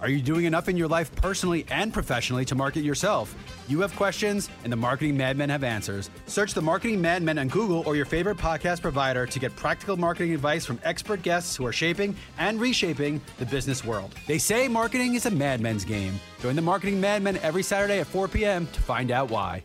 Are 0.00 0.08
you 0.08 0.22
doing 0.22 0.46
enough 0.46 0.68
in 0.68 0.76
your 0.76 0.88
life 0.88 1.14
personally 1.16 1.66
and 1.70 1.92
professionally 1.92 2.44
to 2.46 2.54
market 2.54 2.82
yourself? 2.82 3.34
You 3.68 3.80
have 3.80 3.94
questions, 3.96 4.48
and 4.64 4.72
the 4.72 4.76
Marketing 4.76 5.16
Madmen 5.16 5.50
have 5.50 5.62
answers. 5.62 6.10
Search 6.26 6.54
the 6.54 6.62
Marketing 6.62 7.00
Madmen 7.00 7.38
on 7.38 7.48
Google 7.48 7.82
or 7.86 7.96
your 7.96 8.06
favorite 8.06 8.38
podcast 8.38 8.80
provider 8.80 9.26
to 9.26 9.38
get 9.38 9.54
practical 9.56 9.96
marketing 9.96 10.32
advice 10.32 10.64
from 10.64 10.80
expert 10.84 11.22
guests 11.22 11.54
who 11.54 11.66
are 11.66 11.72
shaping 11.72 12.16
and 12.38 12.58
reshaping 12.58 13.20
the 13.38 13.46
business 13.46 13.84
world. 13.84 14.14
They 14.26 14.38
say 14.38 14.68
marketing 14.68 15.14
is 15.14 15.26
a 15.26 15.30
madmen's 15.30 15.84
game. 15.84 16.18
Join 16.40 16.56
the 16.56 16.62
Marketing 16.62 17.00
Madmen 17.00 17.36
every 17.38 17.62
Saturday 17.62 18.00
at 18.00 18.06
4 18.06 18.28
p.m. 18.28 18.66
to 18.68 18.80
find 18.80 19.10
out 19.10 19.30
why. 19.30 19.64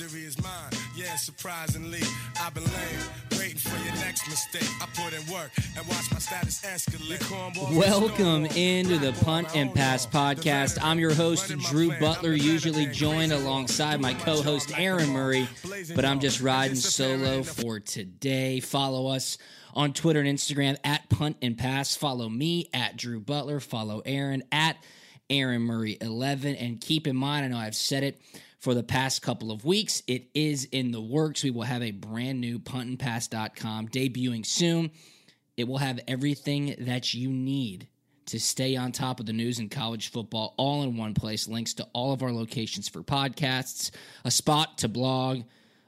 Surprisingly, 1.21 2.01
I've 2.39 2.53
been 2.55 2.63
lame, 2.63 3.39
waiting 3.39 3.57
for 3.57 3.77
your 3.85 3.93
next 3.97 4.27
mistake. 4.27 4.67
I 4.81 4.87
put 4.87 5.13
in 5.13 5.31
work 5.31 5.51
and 5.77 5.87
watch 5.87 6.11
my 6.11 6.17
status 6.17 6.61
escalate. 6.61 7.77
Welcome 7.77 8.45
into 8.47 8.97
the 8.97 9.13
Punt 9.23 9.55
and 9.55 9.73
Pass 9.73 10.07
podcast. 10.07 10.79
I'm 10.81 10.97
your 10.97 11.13
host, 11.13 11.55
Drew 11.69 11.91
Butler, 11.99 12.33
usually 12.33 12.87
joined 12.87 13.31
alongside 13.33 14.01
my 14.01 14.15
co 14.15 14.41
host, 14.41 14.71
Aaron 14.75 15.09
Murray, 15.09 15.47
but 15.95 16.05
I'm 16.05 16.19
just 16.19 16.41
riding 16.41 16.75
solo 16.75 17.43
for 17.43 17.79
today. 17.79 18.59
Follow 18.59 19.07
us 19.07 19.37
on 19.75 19.93
Twitter 19.93 20.21
and 20.21 20.27
Instagram 20.27 20.75
at 20.83 21.07
Punt 21.09 21.37
and 21.43 21.55
Pass. 21.55 21.95
Follow 21.95 22.29
me 22.29 22.67
at 22.73 22.97
Drew 22.97 23.19
Butler. 23.19 23.59
Follow 23.59 24.01
Aaron 24.05 24.41
at 24.51 24.77
Aaron 25.29 25.61
Murray 25.61 25.97
11. 26.01 26.55
And 26.55 26.81
keep 26.81 27.05
in 27.05 27.15
mind, 27.15 27.45
I 27.45 27.47
know 27.49 27.57
I've 27.57 27.75
said 27.75 28.03
it 28.03 28.19
for 28.61 28.75
the 28.75 28.83
past 28.83 29.23
couple 29.23 29.51
of 29.51 29.65
weeks, 29.65 30.03
it 30.05 30.27
is 30.35 30.65
in 30.65 30.91
the 30.91 31.01
works. 31.01 31.43
We 31.43 31.49
will 31.49 31.63
have 31.63 31.81
a 31.81 31.89
brand 31.89 32.39
new 32.39 32.59
puntandpass.com 32.59 33.87
debuting 33.87 34.45
soon. 34.45 34.91
It 35.57 35.67
will 35.67 35.79
have 35.79 35.99
everything 36.07 36.75
that 36.77 37.11
you 37.15 37.29
need 37.29 37.87
to 38.27 38.39
stay 38.39 38.75
on 38.75 38.91
top 38.91 39.19
of 39.19 39.25
the 39.25 39.33
news 39.33 39.57
in 39.57 39.67
college 39.67 40.11
football 40.11 40.53
all 40.57 40.83
in 40.83 40.95
one 40.95 41.15
place. 41.15 41.47
Links 41.47 41.73
to 41.73 41.87
all 41.93 42.13
of 42.13 42.21
our 42.21 42.31
locations 42.31 42.87
for 42.87 43.01
podcasts, 43.01 43.89
a 44.25 44.31
spot 44.31 44.77
to 44.77 44.87
blog, 44.87 45.41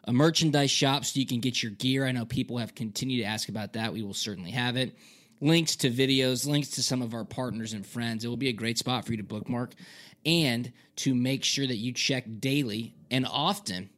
a 0.06 0.12
merchandise 0.12 0.72
shop 0.72 1.06
so 1.06 1.20
you 1.20 1.28
can 1.28 1.42
get 1.42 1.62
your 1.62 1.74
gear. 1.74 2.08
I 2.08 2.12
know 2.12 2.26
people 2.26 2.58
have 2.58 2.74
continued 2.74 3.22
to 3.22 3.30
ask 3.30 3.50
about 3.50 3.74
that. 3.74 3.94
We 3.94 4.02
will 4.02 4.16
certainly 4.16 4.52
have 4.52 4.78
it. 4.78 4.98
Links 5.42 5.76
to 5.78 5.92
videos, 5.92 6.48
links 6.48 6.70
to 6.70 6.84
some 6.84 7.04
of 7.04 7.14
our 7.14 7.26
partners 7.26 7.74
and 7.74 7.86
friends. 7.86 8.26
It 8.26 8.30
will 8.30 8.38
be 8.38 8.50
a 8.50 8.54
great 8.54 8.80
spot 8.80 9.06
for 9.06 9.12
you 9.12 9.18
to 9.18 9.24
bookmark 9.24 9.76
and 10.26 10.72
to 10.98 11.16
make 11.16 11.44
sure 11.44 11.66
that 11.66 11.78
you 11.78 11.92
check 11.92 12.26
daily 12.40 12.96
and 13.10 13.26
often 13.26 13.90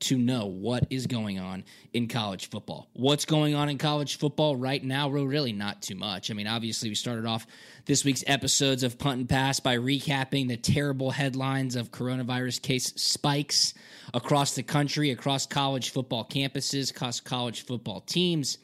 to 0.00 0.16
know 0.16 0.46
what 0.46 0.86
is 0.88 1.06
going 1.06 1.38
on 1.38 1.62
in 1.92 2.08
college 2.08 2.48
football. 2.48 2.88
What's 2.94 3.26
going 3.26 3.54
on 3.54 3.68
in 3.68 3.76
college 3.76 4.16
football 4.16 4.56
right 4.56 4.82
now? 4.82 5.08
Well, 5.08 5.26
really 5.26 5.52
not 5.52 5.82
too 5.82 5.94
much. 5.94 6.30
I 6.30 6.34
mean, 6.34 6.46
obviously, 6.46 6.88
we 6.88 6.94
started 6.94 7.26
off 7.26 7.46
this 7.84 8.02
week's 8.02 8.24
episodes 8.26 8.82
of 8.82 8.98
Punt 8.98 9.18
and 9.18 9.28
Pass 9.28 9.60
by 9.60 9.76
recapping 9.76 10.48
the 10.48 10.56
terrible 10.56 11.10
headlines 11.10 11.76
of 11.76 11.90
coronavirus 11.90 12.62
case 12.62 12.94
spikes 12.96 13.74
across 14.14 14.54
the 14.54 14.62
country, 14.62 15.10
across 15.10 15.44
college 15.44 15.90
football 15.90 16.24
campuses, 16.24 16.90
across 16.90 17.20
college 17.20 17.66
football 17.66 18.00
teams, 18.00 18.56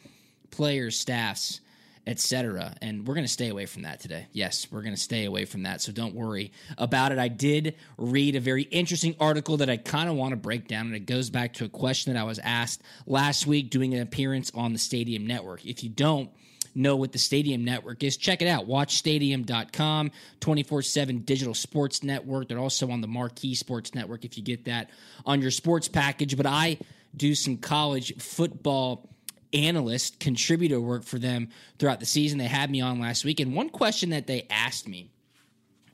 players, 0.50 0.98
staffs 0.98 1.60
etc. 2.06 2.74
And 2.80 3.06
we're 3.06 3.14
going 3.14 3.26
to 3.26 3.32
stay 3.32 3.48
away 3.48 3.66
from 3.66 3.82
that 3.82 4.00
today. 4.00 4.26
Yes, 4.32 4.68
we're 4.70 4.82
going 4.82 4.94
to 4.94 5.00
stay 5.00 5.24
away 5.24 5.44
from 5.44 5.64
that. 5.64 5.80
So 5.80 5.92
don't 5.92 6.14
worry 6.14 6.52
about 6.78 7.12
it. 7.12 7.18
I 7.18 7.28
did 7.28 7.74
read 7.98 8.36
a 8.36 8.40
very 8.40 8.62
interesting 8.62 9.16
article 9.18 9.56
that 9.58 9.68
I 9.68 9.76
kind 9.76 10.08
of 10.08 10.16
want 10.16 10.30
to 10.30 10.36
break 10.36 10.68
down, 10.68 10.86
and 10.86 10.94
it 10.94 11.06
goes 11.06 11.30
back 11.30 11.54
to 11.54 11.64
a 11.64 11.68
question 11.68 12.12
that 12.12 12.20
I 12.20 12.24
was 12.24 12.38
asked 12.38 12.82
last 13.06 13.46
week 13.46 13.70
doing 13.70 13.94
an 13.94 14.00
appearance 14.00 14.52
on 14.54 14.72
the 14.72 14.78
Stadium 14.78 15.26
Network. 15.26 15.64
If 15.66 15.82
you 15.82 15.90
don't, 15.90 16.30
know 16.76 16.94
what 16.94 17.12
the 17.12 17.18
Stadium 17.18 17.64
Network 17.64 18.02
is, 18.02 18.16
check 18.16 18.42
it 18.42 18.48
out. 18.48 18.68
WatchStadium.com, 18.68 20.10
24 20.40 20.82
7 20.82 21.18
digital 21.20 21.54
sports 21.54 22.02
network. 22.02 22.48
They're 22.48 22.58
also 22.58 22.90
on 22.90 23.00
the 23.00 23.08
Marquee 23.08 23.54
Sports 23.54 23.94
Network 23.94 24.24
if 24.24 24.36
you 24.36 24.44
get 24.44 24.66
that 24.66 24.90
on 25.24 25.40
your 25.40 25.50
sports 25.50 25.88
package. 25.88 26.36
But 26.36 26.46
I 26.46 26.78
do 27.16 27.34
some 27.34 27.56
college 27.56 28.16
football 28.18 29.08
analyst 29.52 30.20
contributor 30.20 30.80
work 30.80 31.04
for 31.04 31.18
them 31.18 31.48
throughout 31.78 32.00
the 32.00 32.06
season. 32.06 32.38
They 32.38 32.46
had 32.46 32.70
me 32.70 32.80
on 32.80 33.00
last 33.00 33.24
week, 33.24 33.40
and 33.40 33.54
one 33.54 33.70
question 33.70 34.10
that 34.10 34.26
they 34.26 34.46
asked 34.50 34.88
me, 34.88 35.10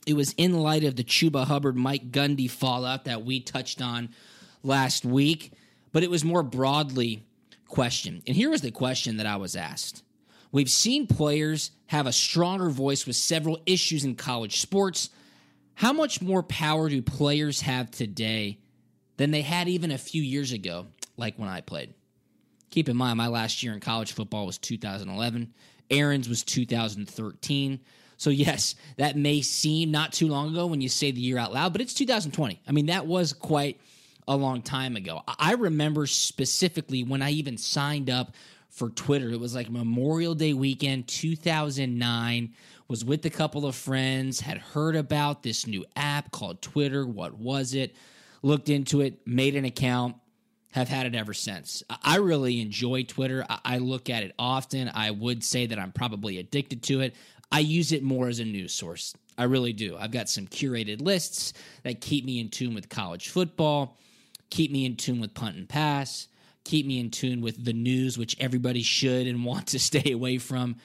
it 0.06 0.14
was 0.14 0.32
in 0.36 0.54
light 0.54 0.84
of 0.84 0.96
the 0.96 1.04
Chuba 1.04 1.46
Hubbard 1.46 1.76
Mike 1.76 2.10
Gundy 2.10 2.50
fallout 2.50 3.04
that 3.04 3.24
we 3.24 3.40
touched 3.40 3.80
on 3.80 4.10
last 4.62 5.04
week, 5.04 5.52
but 5.92 6.02
it 6.02 6.10
was 6.10 6.24
more 6.24 6.42
broadly 6.42 7.24
questioned. 7.68 8.22
And 8.26 8.36
here 8.36 8.50
was 8.50 8.62
the 8.62 8.70
question 8.70 9.16
that 9.18 9.26
I 9.26 9.36
was 9.36 9.54
asked. 9.54 10.02
We've 10.50 10.70
seen 10.70 11.06
players 11.06 11.70
have 11.86 12.06
a 12.06 12.12
stronger 12.12 12.68
voice 12.68 13.06
with 13.06 13.16
several 13.16 13.60
issues 13.64 14.04
in 14.04 14.16
college 14.16 14.60
sports. 14.60 15.08
How 15.74 15.92
much 15.92 16.20
more 16.20 16.42
power 16.42 16.88
do 16.88 17.00
players 17.00 17.62
have 17.62 17.90
today 17.90 18.58
than 19.16 19.30
they 19.30 19.42
had 19.42 19.68
even 19.68 19.90
a 19.90 19.98
few 19.98 20.22
years 20.22 20.52
ago, 20.52 20.86
like 21.16 21.38
when 21.38 21.48
I 21.48 21.62
played? 21.62 21.94
Keep 22.72 22.88
in 22.88 22.96
mind, 22.96 23.18
my 23.18 23.28
last 23.28 23.62
year 23.62 23.74
in 23.74 23.80
college 23.80 24.12
football 24.12 24.46
was 24.46 24.56
2011. 24.56 25.52
Aaron's 25.90 26.26
was 26.26 26.42
2013. 26.42 27.78
So, 28.16 28.30
yes, 28.30 28.76
that 28.96 29.14
may 29.14 29.42
seem 29.42 29.90
not 29.90 30.14
too 30.14 30.26
long 30.26 30.48
ago 30.48 30.66
when 30.66 30.80
you 30.80 30.88
say 30.88 31.10
the 31.10 31.20
year 31.20 31.36
out 31.36 31.52
loud, 31.52 31.72
but 31.72 31.82
it's 31.82 31.92
2020. 31.92 32.62
I 32.66 32.72
mean, 32.72 32.86
that 32.86 33.06
was 33.06 33.34
quite 33.34 33.78
a 34.26 34.34
long 34.34 34.62
time 34.62 34.96
ago. 34.96 35.20
I 35.38 35.52
remember 35.52 36.06
specifically 36.06 37.04
when 37.04 37.20
I 37.20 37.32
even 37.32 37.58
signed 37.58 38.08
up 38.08 38.32
for 38.70 38.88
Twitter. 38.88 39.28
It 39.28 39.38
was 39.38 39.54
like 39.54 39.70
Memorial 39.70 40.34
Day 40.34 40.54
weekend 40.54 41.08
2009. 41.08 42.54
Was 42.88 43.04
with 43.04 43.26
a 43.26 43.30
couple 43.30 43.66
of 43.66 43.74
friends, 43.74 44.40
had 44.40 44.56
heard 44.56 44.96
about 44.96 45.42
this 45.42 45.66
new 45.66 45.84
app 45.94 46.30
called 46.30 46.62
Twitter. 46.62 47.06
What 47.06 47.36
was 47.38 47.74
it? 47.74 47.94
Looked 48.42 48.70
into 48.70 49.02
it, 49.02 49.26
made 49.26 49.56
an 49.56 49.66
account, 49.66 50.16
have 50.72 50.88
had 50.88 51.06
it 51.06 51.14
ever 51.14 51.34
since. 51.34 51.82
I 52.02 52.16
really 52.16 52.60
enjoy 52.60 53.04
Twitter. 53.04 53.46
I- 53.48 53.78
look 53.78 54.10
at 54.10 54.22
it 54.22 54.34
often. 54.38 54.90
I 54.92 55.10
would 55.10 55.44
say 55.44 55.66
that 55.66 55.78
I'm 55.78 55.92
probably 55.92 56.38
addicted 56.38 56.82
to 56.84 57.00
it. 57.00 57.14
I 57.50 57.60
use 57.60 57.92
it 57.92 58.02
more 58.02 58.28
as 58.28 58.40
a 58.40 58.44
news 58.44 58.72
source. 58.72 59.14
I 59.36 59.44
really 59.44 59.72
do. 59.72 59.96
I've 59.98 60.10
got 60.10 60.28
some 60.28 60.46
curated 60.46 61.02
lists 61.02 61.52
that 61.82 62.00
keep 62.00 62.24
me 62.24 62.40
in 62.40 62.48
tune 62.48 62.74
with 62.74 62.88
college 62.88 63.28
football, 63.28 63.96
keep 64.50 64.70
me 64.70 64.84
in 64.86 64.96
tune 64.96 65.20
with 65.20 65.34
punt 65.34 65.56
and 65.56 65.68
pass, 65.68 66.28
keep 66.64 66.86
me 66.86 66.98
in 67.00 67.10
tune 67.10 67.40
with 67.42 67.62
the 67.62 67.72
news, 67.72 68.16
which 68.16 68.36
everybody 68.40 68.82
should 68.82 69.26
and 69.26 69.44
want 69.44 69.68
to 69.68 69.78
stay 69.78 70.12
away 70.12 70.38
from 70.38 70.76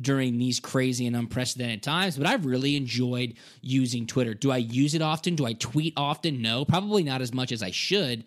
during 0.00 0.38
these 0.38 0.60
crazy 0.60 1.06
and 1.06 1.14
unprecedented 1.16 1.82
times. 1.82 2.16
But 2.16 2.26
I've 2.26 2.46
really 2.46 2.76
enjoyed 2.76 3.34
using 3.60 4.06
Twitter. 4.06 4.32
Do 4.32 4.50
I 4.50 4.56
use 4.56 4.94
it 4.94 5.02
often? 5.02 5.34
Do 5.34 5.44
I 5.44 5.52
tweet 5.52 5.92
often? 5.96 6.40
No, 6.40 6.64
probably 6.64 7.02
not 7.02 7.20
as 7.20 7.34
much 7.34 7.52
as 7.52 7.62
I 7.62 7.70
should. 7.70 8.24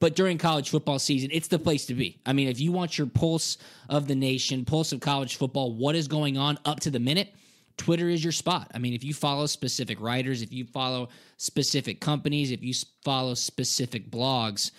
But 0.00 0.14
during 0.14 0.38
college 0.38 0.70
football 0.70 0.98
season, 0.98 1.30
it's 1.32 1.48
the 1.48 1.58
place 1.58 1.86
to 1.86 1.94
be. 1.94 2.20
I 2.24 2.32
mean, 2.32 2.48
if 2.48 2.60
you 2.60 2.70
want 2.70 2.98
your 2.98 3.08
pulse 3.08 3.58
of 3.88 4.06
the 4.06 4.14
nation, 4.14 4.64
pulse 4.64 4.92
of 4.92 5.00
college 5.00 5.36
football, 5.36 5.74
what 5.74 5.96
is 5.96 6.06
going 6.06 6.38
on 6.38 6.58
up 6.64 6.80
to 6.80 6.90
the 6.90 7.00
minute, 7.00 7.34
Twitter 7.76 8.08
is 8.08 8.22
your 8.22 8.32
spot. 8.32 8.70
I 8.74 8.78
mean, 8.78 8.94
if 8.94 9.02
you 9.02 9.14
follow 9.14 9.46
specific 9.46 10.00
writers, 10.00 10.42
if 10.42 10.52
you 10.52 10.64
follow 10.64 11.08
specific 11.36 12.00
companies, 12.00 12.50
if 12.50 12.62
you 12.62 12.74
follow 13.04 13.34
specific 13.34 14.10
blogs, 14.10 14.70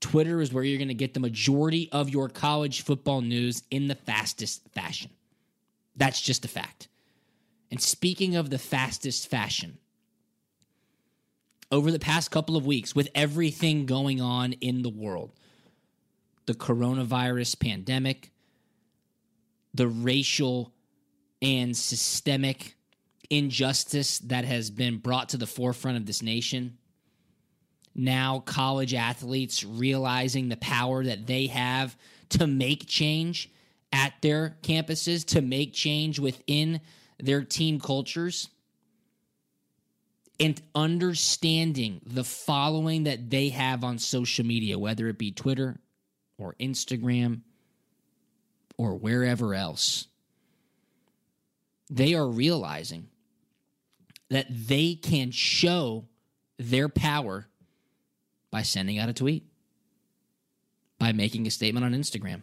Twitter 0.00 0.40
is 0.40 0.52
where 0.52 0.64
you're 0.64 0.78
going 0.78 0.88
to 0.88 0.94
get 0.94 1.14
the 1.14 1.20
majority 1.20 1.88
of 1.92 2.10
your 2.10 2.28
college 2.28 2.82
football 2.82 3.20
news 3.22 3.62
in 3.70 3.88
the 3.88 3.94
fastest 3.94 4.62
fashion. 4.74 5.10
That's 5.96 6.20
just 6.20 6.44
a 6.44 6.48
fact. 6.48 6.88
And 7.70 7.80
speaking 7.80 8.36
of 8.36 8.50
the 8.50 8.58
fastest 8.58 9.28
fashion, 9.28 9.78
over 11.70 11.90
the 11.90 11.98
past 11.98 12.30
couple 12.30 12.56
of 12.56 12.66
weeks, 12.66 12.94
with 12.94 13.08
everything 13.14 13.86
going 13.86 14.20
on 14.20 14.52
in 14.54 14.82
the 14.82 14.88
world, 14.88 15.32
the 16.46 16.54
coronavirus 16.54 17.58
pandemic, 17.58 18.30
the 19.74 19.88
racial 19.88 20.72
and 21.42 21.76
systemic 21.76 22.76
injustice 23.28 24.18
that 24.20 24.44
has 24.44 24.70
been 24.70 24.98
brought 24.98 25.30
to 25.30 25.36
the 25.36 25.46
forefront 25.46 25.96
of 25.96 26.06
this 26.06 26.22
nation. 26.22 26.78
Now, 27.94 28.40
college 28.40 28.94
athletes 28.94 29.64
realizing 29.64 30.48
the 30.48 30.56
power 30.58 31.02
that 31.04 31.26
they 31.26 31.46
have 31.46 31.96
to 32.30 32.46
make 32.46 32.86
change 32.86 33.50
at 33.92 34.12
their 34.20 34.56
campuses, 34.62 35.24
to 35.26 35.40
make 35.40 35.72
change 35.72 36.18
within 36.18 36.80
their 37.18 37.42
team 37.42 37.80
cultures, 37.80 38.48
and 40.38 40.60
understanding 40.74 42.00
the 42.04 42.24
following 42.24 43.04
that 43.04 43.30
they 43.30 43.48
have 43.50 43.84
on 43.84 43.98
social 43.98 44.44
media, 44.44 44.78
whether 44.78 45.08
it 45.08 45.18
be 45.18 45.32
Twitter 45.32 45.78
or 46.38 46.54
Instagram 46.60 47.40
or 48.76 48.94
wherever 48.94 49.54
else. 49.54 50.08
They 51.88 52.14
are 52.14 52.28
realizing 52.28 53.08
that 54.28 54.46
they 54.50 54.94
can 54.94 55.30
show 55.30 56.06
their 56.58 56.88
power 56.88 57.46
by 58.50 58.62
sending 58.62 58.98
out 58.98 59.08
a 59.08 59.12
tweet, 59.12 59.44
by 60.98 61.12
making 61.12 61.46
a 61.46 61.50
statement 61.50 61.84
on 61.86 61.92
Instagram. 61.92 62.42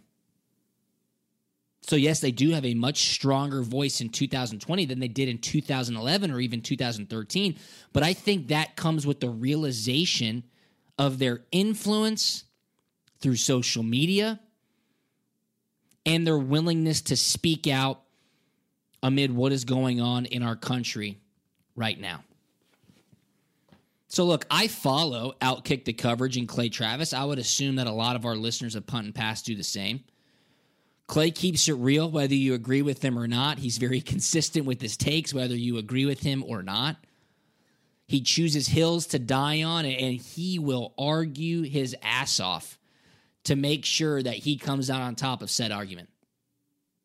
So, 1.85 1.97
yes, 1.97 2.21
they 2.21 2.31
do 2.31 2.51
have 2.51 2.63
a 2.65 2.73
much 2.73 3.09
stronger 3.11 3.61
voice 3.61 3.99
in 3.99 4.09
2020 4.09 4.85
than 4.85 4.99
they 4.99 5.09
did 5.09 5.27
in 5.27 5.37
2011 5.37 6.31
or 6.31 6.39
even 6.39 6.61
2013. 6.61 7.59
But 7.91 8.03
I 8.03 8.13
think 8.13 8.47
that 8.47 8.77
comes 8.77 9.05
with 9.05 9.19
the 9.19 9.29
realization 9.29 10.43
of 10.97 11.19
their 11.19 11.41
influence 11.51 12.45
through 13.19 13.35
social 13.35 13.83
media 13.83 14.39
and 16.05 16.25
their 16.25 16.37
willingness 16.37 17.01
to 17.01 17.17
speak 17.17 17.67
out 17.67 18.01
amid 19.01 19.35
what 19.35 19.51
is 19.51 19.65
going 19.65 19.99
on 19.99 20.25
in 20.25 20.41
our 20.41 20.55
country 20.55 21.19
right 21.75 21.99
now. 21.99 22.23
So, 24.07 24.23
look, 24.23 24.45
I 24.49 24.67
follow 24.67 25.33
Outkick 25.41 25.83
the 25.83 25.91
coverage 25.91 26.37
and 26.37 26.47
Clay 26.47 26.69
Travis. 26.69 27.13
I 27.13 27.25
would 27.25 27.39
assume 27.39 27.75
that 27.75 27.87
a 27.87 27.91
lot 27.91 28.15
of 28.15 28.25
our 28.25 28.35
listeners 28.37 28.75
of 28.75 28.87
Punt 28.87 29.05
and 29.05 29.15
Pass 29.15 29.41
do 29.41 29.55
the 29.55 29.63
same. 29.63 30.03
Clay 31.07 31.31
keeps 31.31 31.67
it 31.67 31.73
real, 31.73 32.09
whether 32.09 32.33
you 32.33 32.53
agree 32.53 32.81
with 32.81 33.03
him 33.03 33.19
or 33.19 33.27
not. 33.27 33.59
He's 33.59 33.77
very 33.77 34.01
consistent 34.01 34.65
with 34.65 34.81
his 34.81 34.97
takes, 34.97 35.33
whether 35.33 35.55
you 35.55 35.77
agree 35.77 36.05
with 36.05 36.21
him 36.21 36.43
or 36.47 36.63
not. 36.63 36.97
He 38.07 38.21
chooses 38.21 38.67
hills 38.67 39.07
to 39.07 39.19
die 39.19 39.63
on, 39.63 39.85
and 39.85 40.19
he 40.19 40.59
will 40.59 40.93
argue 40.97 41.63
his 41.63 41.95
ass 42.01 42.39
off 42.39 42.79
to 43.45 43.55
make 43.55 43.85
sure 43.85 44.21
that 44.21 44.35
he 44.35 44.57
comes 44.57 44.89
out 44.89 45.01
on 45.01 45.15
top 45.15 45.41
of 45.41 45.49
said 45.49 45.71
argument. 45.71 46.09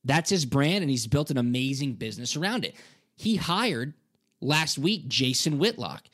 That's 0.05 0.31
his 0.31 0.45
brand, 0.45 0.83
and 0.83 0.91
he's 0.91 1.07
built 1.07 1.31
an 1.31 1.39
amazing 1.39 1.95
business 1.95 2.37
around 2.37 2.65
it. 2.65 2.77
He 3.17 3.37
hired 3.37 3.95
last 4.41 4.79
week 4.79 5.09
Jason 5.09 5.59
Whitlock. 5.59 6.05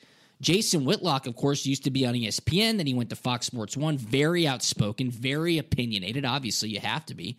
Jason 0.41 0.85
Whitlock, 0.85 1.27
of 1.27 1.35
course, 1.35 1.65
used 1.65 1.85
to 1.85 1.91
be 1.91 2.05
on 2.05 2.13
ESPN. 2.13 2.77
Then 2.77 2.87
he 2.87 2.93
went 2.93 3.09
to 3.11 3.15
Fox 3.15 3.45
Sports 3.45 3.77
One. 3.77 3.97
Very 3.97 4.47
outspoken, 4.47 5.09
very 5.09 5.57
opinionated. 5.57 6.25
Obviously, 6.25 6.69
you 6.69 6.79
have 6.79 7.05
to 7.05 7.15
be 7.15 7.37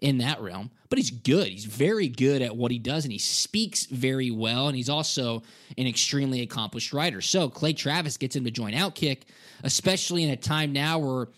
in 0.00 0.18
that 0.18 0.40
realm, 0.40 0.70
but 0.88 0.98
he's 0.98 1.10
good. 1.10 1.48
He's 1.48 1.64
very 1.64 2.08
good 2.08 2.42
at 2.42 2.56
what 2.56 2.70
he 2.70 2.78
does, 2.78 3.04
and 3.04 3.12
he 3.12 3.18
speaks 3.18 3.86
very 3.86 4.30
well. 4.30 4.68
And 4.68 4.76
he's 4.76 4.88
also 4.88 5.42
an 5.76 5.86
extremely 5.86 6.42
accomplished 6.42 6.92
writer. 6.92 7.20
So 7.20 7.48
Clay 7.48 7.72
Travis 7.72 8.16
gets 8.16 8.36
him 8.36 8.44
to 8.44 8.50
join 8.50 8.72
Outkick, 8.72 9.22
especially 9.64 10.22
in 10.24 10.30
a 10.30 10.36
time 10.36 10.72
now 10.72 10.98
where 10.98 11.28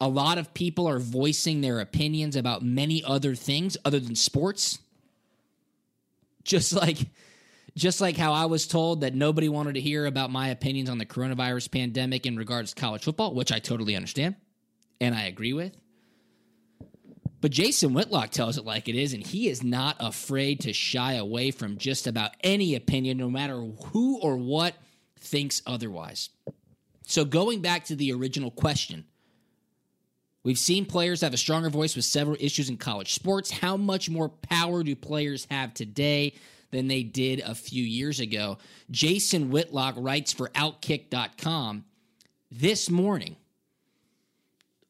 a 0.00 0.08
lot 0.08 0.38
of 0.38 0.52
people 0.54 0.88
are 0.88 0.98
voicing 0.98 1.60
their 1.60 1.80
opinions 1.80 2.36
about 2.36 2.62
many 2.62 3.02
other 3.04 3.34
things 3.34 3.76
other 3.84 4.00
than 4.00 4.14
sports. 4.14 4.78
Just 6.42 6.72
like 6.74 6.98
just 7.76 8.00
like 8.00 8.16
how 8.16 8.32
I 8.32 8.44
was 8.44 8.66
told 8.66 9.00
that 9.00 9.14
nobody 9.14 9.48
wanted 9.48 9.74
to 9.74 9.80
hear 9.80 10.06
about 10.06 10.30
my 10.30 10.48
opinions 10.48 10.88
on 10.88 10.98
the 10.98 11.06
coronavirus 11.06 11.72
pandemic 11.72 12.24
in 12.24 12.36
regards 12.36 12.72
to 12.72 12.80
college 12.80 13.02
football, 13.02 13.34
which 13.34 13.50
I 13.50 13.58
totally 13.58 13.96
understand 13.96 14.36
and 15.00 15.14
I 15.14 15.24
agree 15.24 15.52
with. 15.52 15.76
But 17.44 17.52
Jason 17.52 17.92
Whitlock 17.92 18.30
tells 18.30 18.56
it 18.56 18.64
like 18.64 18.88
it 18.88 18.94
is, 18.94 19.12
and 19.12 19.22
he 19.22 19.50
is 19.50 19.62
not 19.62 19.96
afraid 20.00 20.60
to 20.60 20.72
shy 20.72 21.12
away 21.12 21.50
from 21.50 21.76
just 21.76 22.06
about 22.06 22.30
any 22.42 22.74
opinion, 22.74 23.18
no 23.18 23.28
matter 23.28 23.56
who 23.58 24.18
or 24.20 24.38
what 24.38 24.72
thinks 25.18 25.60
otherwise. 25.66 26.30
So, 27.06 27.26
going 27.26 27.60
back 27.60 27.84
to 27.84 27.96
the 27.96 28.14
original 28.14 28.50
question, 28.50 29.04
we've 30.42 30.58
seen 30.58 30.86
players 30.86 31.20
have 31.20 31.34
a 31.34 31.36
stronger 31.36 31.68
voice 31.68 31.94
with 31.94 32.06
several 32.06 32.38
issues 32.40 32.70
in 32.70 32.78
college 32.78 33.12
sports. 33.12 33.50
How 33.50 33.76
much 33.76 34.08
more 34.08 34.30
power 34.30 34.82
do 34.82 34.96
players 34.96 35.46
have 35.50 35.74
today 35.74 36.36
than 36.70 36.88
they 36.88 37.02
did 37.02 37.40
a 37.40 37.54
few 37.54 37.84
years 37.84 38.20
ago? 38.20 38.56
Jason 38.90 39.50
Whitlock 39.50 39.96
writes 39.98 40.32
for 40.32 40.48
Outkick.com 40.48 41.84
this 42.50 42.88
morning 42.88 43.36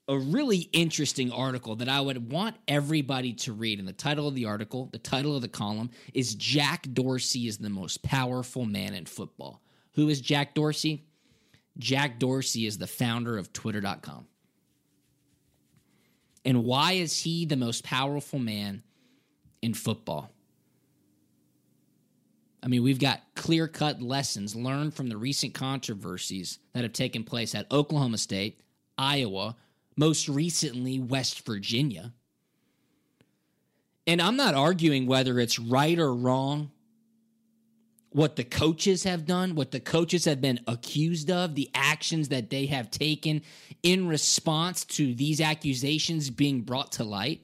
a 0.07 0.19
really 0.19 0.69
interesting 0.73 1.33
article 1.33 1.77
that 1.77 1.89
I 1.89 2.01
would 2.01 2.31
want 2.31 2.57
everybody 2.69 3.33
to 3.35 3.53
read. 3.53 3.79
And 3.79 3.89
the 3.89 3.93
title 3.93 4.29
of 4.29 4.35
the 4.35 4.45
article, 4.45 4.89
the 4.93 4.99
title 4.99 5.35
of 5.35 5.43
the 5.43 5.49
column 5.49 5.91
is 6.13 6.35
Jack 6.35 6.87
Dorsey 6.93 7.47
is 7.47 7.59
the 7.59 7.71
most 7.71 8.03
powerful 8.03 8.67
man 8.67 8.95
in 8.95 9.07
football. 9.07 9.63
Who 9.95 10.09
is 10.09 10.21
Jack 10.21 10.55
Dorsey? 10.55 11.07
Jack 11.79 12.19
Dorsey 12.19 12.67
is 12.67 12.79
the 12.79 12.87
founder 12.87 13.39
of 13.39 13.53
Twitter.com. 13.53 14.27
And 16.45 16.65
why 16.65 16.93
is 16.93 17.23
he 17.23 17.47
the 17.47 17.57
most 17.57 17.83
powerful 17.85 18.39
man 18.39 18.83
in 19.63 19.73
football? 19.73 20.31
I 22.63 22.67
mean, 22.67 22.83
we've 22.83 22.99
got 22.99 23.23
clear 23.35 23.69
cut 23.69 24.03
lessons 24.03 24.55
learned 24.55 24.95
from 24.95 25.09
the 25.09 25.17
recent 25.17 25.55
controversies 25.55 26.59
that 26.73 26.83
have 26.83 26.93
taken 26.93 27.25
place 27.25 27.55
at 27.55 27.71
Oklahoma 27.71 28.19
State, 28.19 28.61
Iowa, 28.97 29.57
most 29.97 30.29
recently 30.29 30.99
West 30.99 31.45
Virginia. 31.47 32.13
And 34.07 34.21
I'm 34.21 34.37
not 34.37 34.55
arguing 34.55 35.07
whether 35.07 35.39
it's 35.39 35.59
right 35.59 35.99
or 35.99 36.15
wrong 36.15 36.71
what 38.15 38.37
the 38.37 38.45
coaches 38.45 39.03
have 39.03 39.27
done, 39.27 39.57
what 39.57 39.73
the 39.73 39.81
coaches 39.81 40.25
have 40.25 40.41
been 40.41 40.61
accused 40.69 41.33
of, 41.33 41.57
the 41.57 41.69
actions 41.75 42.29
that 42.29 42.49
they 42.49 42.67
have 42.67 42.89
taken 42.89 43.43
in 43.83 44.07
response 44.07 44.85
to 44.85 45.17
these 45.17 45.41
accusations 45.41 46.31
being 46.31 46.61
brought 46.61 46.93
to 46.93 47.03
light. 47.03 47.43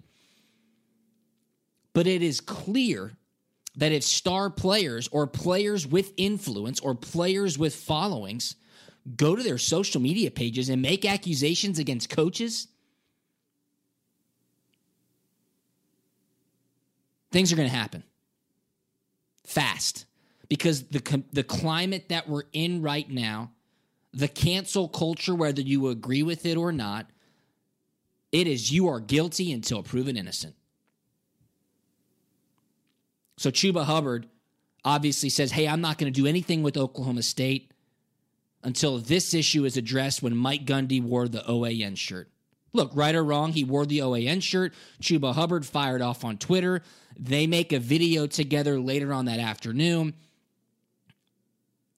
But 1.92 2.06
it 2.06 2.22
is 2.22 2.40
clear 2.40 3.16
that 3.74 3.90
if 3.90 4.04
star 4.04 4.48
players 4.48 5.08
or 5.08 5.26
players 5.26 5.88
with 5.88 6.12
influence 6.16 6.78
or 6.78 6.94
players 6.94 7.58
with 7.58 7.74
followings 7.74 8.54
go 9.16 9.34
to 9.34 9.42
their 9.42 9.58
social 9.58 10.00
media 10.00 10.30
pages 10.30 10.68
and 10.68 10.82
make 10.82 11.04
accusations 11.04 11.78
against 11.78 12.10
coaches, 12.10 12.68
things 17.30 17.52
are 17.52 17.56
going 17.56 17.68
to 17.68 17.74
happen. 17.74 18.02
Fast. 19.44 20.06
Because 20.48 20.84
the 20.84 21.22
the 21.32 21.44
climate 21.44 22.08
that 22.08 22.28
we're 22.28 22.42
in 22.52 22.82
right 22.82 23.08
now, 23.08 23.52
the 24.12 24.28
cancel 24.28 24.88
culture 24.88 25.34
whether 25.34 25.62
you 25.62 25.88
agree 25.88 26.24
with 26.24 26.44
it 26.44 26.56
or 26.56 26.72
not, 26.72 27.08
it 28.32 28.48
is 28.48 28.72
you 28.72 28.88
are 28.88 28.98
guilty 28.98 29.52
until 29.52 29.82
proven 29.82 30.16
innocent. 30.16 30.54
So 33.38 33.50
Chuba 33.50 33.84
Hubbard 33.84 34.28
obviously 34.84 35.30
says, 35.30 35.52
"Hey, 35.52 35.68
I'm 35.68 35.80
not 35.80 35.98
going 35.98 36.12
to 36.12 36.20
do 36.20 36.26
anything 36.26 36.64
with 36.64 36.76
Oklahoma 36.76 37.22
State 37.22 37.69
until 38.62 38.98
this 38.98 39.34
issue 39.34 39.64
is 39.64 39.76
addressed 39.76 40.22
when 40.22 40.36
Mike 40.36 40.64
Gundy 40.64 41.02
wore 41.02 41.28
the 41.28 41.40
OAN 41.40 41.96
shirt. 41.96 42.28
Look, 42.72 42.92
right 42.94 43.14
or 43.14 43.24
wrong, 43.24 43.52
he 43.52 43.64
wore 43.64 43.86
the 43.86 43.98
OAN 43.98 44.42
shirt. 44.42 44.74
Chuba 45.02 45.34
Hubbard 45.34 45.66
fired 45.66 46.02
off 46.02 46.24
on 46.24 46.38
Twitter. 46.38 46.82
They 47.18 47.46
make 47.46 47.72
a 47.72 47.80
video 47.80 48.26
together 48.26 48.78
later 48.78 49.12
on 49.12 49.24
that 49.24 49.40
afternoon. 49.40 50.14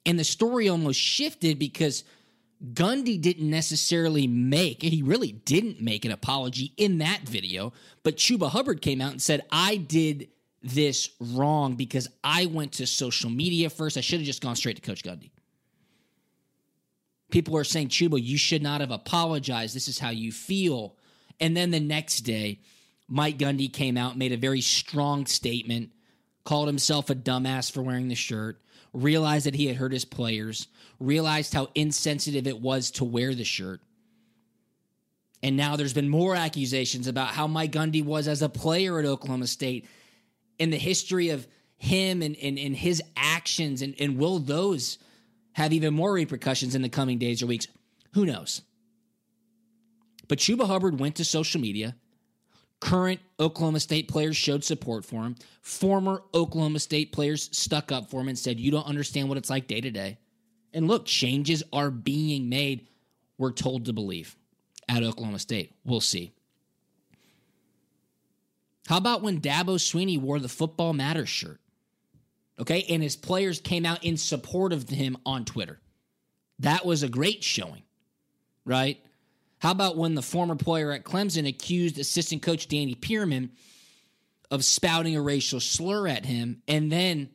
And 0.07 0.19
the 0.19 0.25
story 0.25 0.69
almost 0.69 0.99
shifted 0.99 1.59
because 1.59 2.04
Gundy 2.73 3.21
didn't 3.21 3.50
necessarily 3.50 4.26
make, 4.26 4.83
he 4.83 5.02
really 5.02 5.33
didn't 5.33 5.81
make 5.81 6.04
an 6.04 6.12
apology 6.12 6.73
in 6.76 6.99
that 6.99 7.21
video, 7.23 7.73
but 8.04 8.16
Chuba 8.16 8.49
Hubbard 8.49 8.81
came 8.81 9.00
out 9.00 9.11
and 9.11 9.21
said, 9.21 9.42
I 9.50 9.76
did 9.76 10.28
this 10.62 11.11
wrong 11.21 11.75
because 11.75 12.09
I 12.23 12.47
went 12.47 12.73
to 12.75 12.87
social 12.87 13.31
media 13.31 13.69
first. 13.69 13.97
I 13.97 14.00
should 14.00 14.21
have 14.21 14.26
just 14.26 14.42
gone 14.42 14.54
straight 14.54 14.76
to 14.76 14.83
Coach 14.83 15.02
Gundy. 15.02 15.31
People 17.32 17.56
are 17.56 17.64
saying, 17.64 17.88
Chuba, 17.88 18.22
you 18.22 18.36
should 18.36 18.62
not 18.62 18.82
have 18.82 18.90
apologized. 18.90 19.74
This 19.74 19.88
is 19.88 19.98
how 19.98 20.10
you 20.10 20.30
feel. 20.30 20.94
And 21.40 21.56
then 21.56 21.70
the 21.70 21.80
next 21.80 22.20
day, 22.20 22.60
Mike 23.08 23.38
Gundy 23.38 23.72
came 23.72 23.96
out, 23.96 24.18
made 24.18 24.32
a 24.32 24.36
very 24.36 24.60
strong 24.60 25.24
statement, 25.24 25.90
called 26.44 26.68
himself 26.68 27.08
a 27.08 27.14
dumbass 27.14 27.72
for 27.72 27.80
wearing 27.80 28.08
the 28.08 28.14
shirt, 28.14 28.60
realized 28.92 29.46
that 29.46 29.54
he 29.54 29.66
had 29.66 29.76
hurt 29.76 29.92
his 29.92 30.04
players, 30.04 30.68
realized 31.00 31.54
how 31.54 31.70
insensitive 31.74 32.46
it 32.46 32.60
was 32.60 32.90
to 32.92 33.04
wear 33.04 33.34
the 33.34 33.44
shirt. 33.44 33.80
And 35.42 35.56
now 35.56 35.76
there's 35.76 35.94
been 35.94 36.10
more 36.10 36.36
accusations 36.36 37.06
about 37.06 37.28
how 37.28 37.46
Mike 37.46 37.72
Gundy 37.72 38.04
was 38.04 38.28
as 38.28 38.42
a 38.42 38.48
player 38.48 38.98
at 38.98 39.06
Oklahoma 39.06 39.46
State. 39.46 39.88
in 40.58 40.68
the 40.68 40.78
history 40.78 41.30
of 41.30 41.48
him 41.78 42.20
and, 42.20 42.36
and, 42.36 42.58
and 42.58 42.76
his 42.76 43.02
actions? 43.16 43.80
And, 43.80 43.94
and 43.98 44.18
will 44.18 44.38
those 44.38 44.98
have 45.54 45.73
even 45.73 45.94
more 45.94 46.12
repercussions 46.12 46.75
in 46.75 46.82
the 46.82 46.88
coming 46.88 47.18
days 47.18 47.42
or 47.42 47.47
weeks? 47.47 47.66
Who 48.14 48.26
knows? 48.26 48.62
But 50.28 50.38
Chuba 50.38 50.66
Hubbard 50.66 50.99
went 50.99 51.16
to 51.16 51.25
social 51.25 51.61
media. 51.61 51.97
Current 52.80 53.21
Oklahoma 53.38 53.80
State 53.80 54.09
players 54.09 54.37
showed 54.37 54.64
support 54.64 55.04
for 55.04 55.23
him. 55.23 55.37
Former 55.61 56.23
Oklahoma 56.35 56.80
State 56.80 57.12
players 57.12 57.49
stuck 57.56 57.92
up 57.92 58.11
for 58.11 58.21
him 58.21 58.28
and 58.28 58.38
said, 58.38 58.59
You 58.59 58.71
don't 58.71 58.87
understand 58.87 59.28
what 59.28 59.38
it's 59.38 59.50
like 59.50 59.68
day 59.68 59.80
to 59.80 59.90
day. 59.90 60.18
And 60.75 60.88
look, 60.88 61.06
changes 61.06 61.62
are 61.73 61.90
being 61.90 62.49
made, 62.49 62.88
we're 63.38 63.52
told 63.52 63.85
to 63.85 63.92
believe, 63.92 64.37
at 64.88 65.02
Oklahoma 65.02 65.38
State. 65.38 65.75
We'll 65.85 66.00
see. 66.00 66.32
How 68.87 68.97
about 68.97 69.23
when 69.23 69.40
Dabo 69.40 69.76
Swinney 69.76 70.21
wore 70.21 70.40
the 70.40 70.49
Football 70.49 70.92
Matters 70.92 71.28
shirt? 71.28 71.61
Okay, 72.62 72.87
and 72.88 73.02
his 73.02 73.16
players 73.16 73.61
came 73.61 73.85
out 73.85 74.04
in 74.04 74.16
support 74.16 74.73
of 74.73 74.88
him 74.88 75.16
on 75.26 75.45
Twitter. 75.45 75.81
That 76.61 76.87
was 76.87 77.02
a 77.02 77.09
great 77.09 77.42
showing, 77.42 77.83
right? 78.64 79.00
How 79.59 79.73
about 79.73 79.97
when 79.97 80.14
the 80.14 80.23
former 80.23 80.54
player 80.54 80.92
at 80.92 81.02
Clemson 81.02 81.49
accused 81.49 81.99
assistant 81.99 82.40
coach 82.42 82.69
Danny 82.69 82.95
Pearman 82.95 83.50
of 84.49 84.64
spouting 84.64 85.16
a 85.16 85.21
racial 85.21 85.59
slur 85.59 86.07
at 86.07 86.25
him, 86.25 86.62
and 86.69 86.90
then 86.92 87.31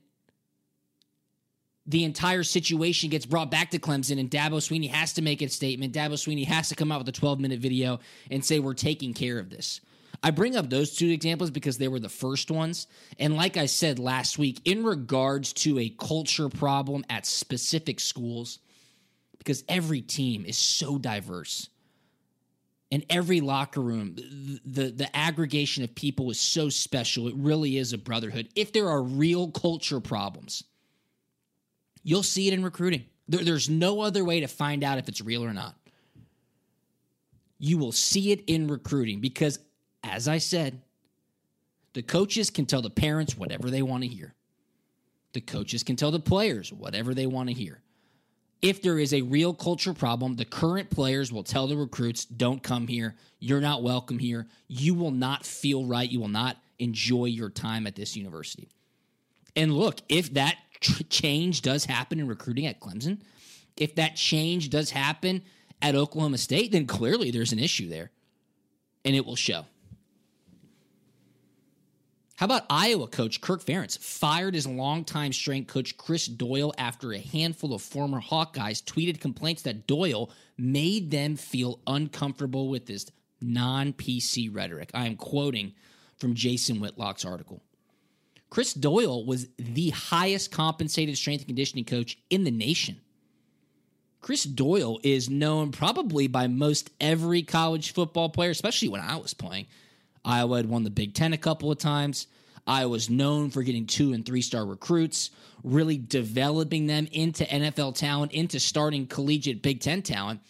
the 1.85 2.05
entire 2.05 2.43
situation 2.43 3.09
gets 3.09 3.25
brought 3.25 3.51
back 3.51 3.71
to 3.71 3.79
Clemson, 3.79 4.21
and 4.21 4.31
Dabo 4.31 4.59
Swinney 4.59 4.89
has 4.89 5.11
to 5.13 5.21
make 5.21 5.41
a 5.41 5.49
statement. 5.49 5.93
Dabo 5.93 6.13
Swinney 6.13 6.45
has 6.45 6.69
to 6.69 6.75
come 6.75 6.89
out 6.89 6.99
with 6.99 7.09
a 7.09 7.13
12 7.13 7.37
minute 7.41 7.59
video 7.59 7.99
and 8.31 8.45
say, 8.45 8.59
We're 8.59 8.73
taking 8.73 9.13
care 9.13 9.39
of 9.39 9.49
this. 9.49 9.81
I 10.23 10.31
bring 10.31 10.55
up 10.55 10.69
those 10.69 10.95
two 10.95 11.09
examples 11.09 11.51
because 11.51 11.77
they 11.77 11.87
were 11.87 11.99
the 11.99 12.09
first 12.09 12.49
ones. 12.51 12.87
And 13.19 13.35
like 13.35 13.57
I 13.57 13.67
said 13.67 13.99
last 13.99 14.37
week, 14.37 14.61
in 14.65 14.83
regards 14.83 15.53
to 15.53 15.79
a 15.79 15.89
culture 15.89 16.49
problem 16.49 17.05
at 17.09 17.25
specific 17.25 17.99
schools, 17.99 18.59
because 19.37 19.63
every 19.69 20.01
team 20.01 20.45
is 20.45 20.57
so 20.57 20.97
diverse. 20.97 21.69
And 22.89 23.05
every 23.09 23.41
locker 23.41 23.81
room 23.81 24.15
the, 24.15 24.61
the, 24.65 24.91
the 24.91 25.15
aggregation 25.15 25.83
of 25.83 25.93
people 25.93 26.31
is 26.31 26.39
so 26.39 26.69
special. 26.69 27.27
It 27.27 27.35
really 27.35 27.77
is 27.77 27.91
a 27.91 27.97
brotherhood. 27.97 28.47
If 28.55 28.71
there 28.71 28.87
are 28.87 29.01
real 29.01 29.51
culture 29.51 29.99
problems 29.99 30.63
you'll 32.07 32.23
see 32.23 32.47
it 32.47 32.53
in 32.53 32.63
recruiting. 32.63 33.03
There, 33.27 33.43
there's 33.43 33.69
no 33.69 33.99
other 33.99 34.23
way 34.23 34.39
to 34.39 34.47
find 34.47 34.81
out 34.81 34.97
if 34.97 35.09
it's 35.09 35.19
real 35.19 35.43
or 35.43 35.53
not. 35.53 35.75
You 37.59 37.77
will 37.77 37.91
see 37.91 38.31
it 38.31 38.45
in 38.47 38.69
recruiting 38.69 39.19
because 39.19 39.59
as 40.03 40.27
i 40.27 40.37
said 40.37 40.81
the 41.93 42.01
coaches 42.01 42.49
can 42.49 42.65
tell 42.65 42.81
the 42.81 42.89
parents 42.89 43.37
whatever 43.37 43.69
they 43.69 43.81
want 43.81 44.03
to 44.03 44.09
hear 44.09 44.33
the 45.33 45.41
coaches 45.41 45.83
can 45.83 45.95
tell 45.95 46.11
the 46.11 46.19
players 46.19 46.71
whatever 46.71 47.13
they 47.13 47.27
want 47.27 47.49
to 47.49 47.53
hear 47.53 47.81
if 48.61 48.81
there 48.81 48.97
is 48.97 49.13
a 49.13 49.21
real 49.21 49.53
culture 49.53 49.93
problem, 49.93 50.35
the 50.35 50.45
current 50.45 50.89
players 50.89 51.31
will 51.31 51.43
tell 51.43 51.67
the 51.67 51.77
recruits, 51.77 52.25
don't 52.25 52.63
come 52.63 52.87
here. 52.87 53.15
You're 53.39 53.61
not 53.61 53.83
welcome 53.83 54.17
here. 54.17 54.47
You 54.67 54.95
will 54.95 55.11
not 55.11 55.45
feel 55.45 55.85
right. 55.85 56.09
You 56.09 56.19
will 56.19 56.27
not 56.27 56.57
enjoy 56.79 57.25
your 57.25 57.49
time 57.49 57.85
at 57.85 57.95
this 57.95 58.15
university. 58.15 58.69
And 59.55 59.73
look, 59.73 59.99
if 60.09 60.33
that 60.33 60.55
change 61.09 61.61
does 61.61 61.85
happen 61.85 62.19
in 62.19 62.27
recruiting 62.27 62.65
at 62.65 62.79
Clemson, 62.79 63.19
if 63.75 63.95
that 63.95 64.15
change 64.15 64.69
does 64.69 64.89
happen 64.89 65.43
at 65.81 65.95
Oklahoma 65.95 66.39
State, 66.39 66.71
then 66.71 66.87
clearly 66.87 67.29
there's 67.29 67.51
an 67.51 67.59
issue 67.59 67.89
there 67.89 68.11
and 69.05 69.15
it 69.15 69.25
will 69.25 69.35
show. 69.35 69.65
How 72.37 72.45
about 72.45 72.67
Iowa 72.69 73.07
coach 73.07 73.41
Kirk 73.41 73.65
Ferentz 73.65 73.97
fired 73.97 74.53
his 74.53 74.67
longtime 74.67 75.33
strength 75.33 75.73
coach 75.73 75.97
Chris 75.97 76.27
Doyle 76.27 76.71
after 76.77 77.11
a 77.11 77.17
handful 77.17 77.73
of 77.73 77.81
former 77.81 78.21
Hawkeyes 78.21 78.83
tweeted 78.83 79.19
complaints 79.19 79.63
that 79.63 79.87
Doyle 79.87 80.29
made 80.55 81.09
them 81.09 81.35
feel 81.35 81.79
uncomfortable 81.87 82.69
with 82.69 82.87
his 82.87 83.11
non 83.41 83.91
PC 83.91 84.55
rhetoric. 84.55 84.91
I 84.93 85.07
am 85.07 85.15
quoting 85.15 85.73
from 86.17 86.35
Jason 86.35 86.79
Whitlock's 86.79 87.25
article. 87.25 87.63
Chris 88.51 88.71
Doyle 88.75 89.25
was 89.25 89.47
the 89.57 89.89
highest 89.89 90.51
compensated 90.51 91.17
strength 91.17 91.41
and 91.41 91.47
conditioning 91.47 91.85
coach 91.85 92.19
in 92.29 92.43
the 92.43 92.51
nation. 92.51 93.01
Chris 94.21 94.43
Doyle 94.43 94.99
is 95.01 95.27
known 95.27 95.71
probably 95.71 96.27
by 96.27 96.45
most 96.45 96.91
every 97.01 97.41
college 97.41 97.93
football 97.93 98.29
player, 98.29 98.51
especially 98.51 98.89
when 98.89 99.01
I 99.01 99.15
was 99.15 99.33
playing 99.33 99.65
Iowa 100.27 100.57
had 100.57 100.69
won 100.69 100.83
the 100.83 100.89
Big 100.89 101.13
Ten 101.13 101.31
a 101.31 101.37
couple 101.37 101.71
of 101.71 101.77
times. 101.77 102.27
Iowa 102.67 102.89
was 102.89 103.09
known 103.09 103.49
for 103.49 103.63
getting 103.63 103.87
two 103.87 104.11
and 104.11 104.25
three 104.25 104.41
star 104.41 104.65
recruits, 104.65 105.31
really 105.63 105.97
developing 105.97 106.85
them 106.85 107.07
into 107.13 107.45
NFL 107.45 107.95
talent, 107.95 108.33
into 108.33 108.59
starting 108.59 109.07
collegiate 109.07 109.61
Big 109.61 109.79
Ten 109.79 110.01
talent, 110.01 110.41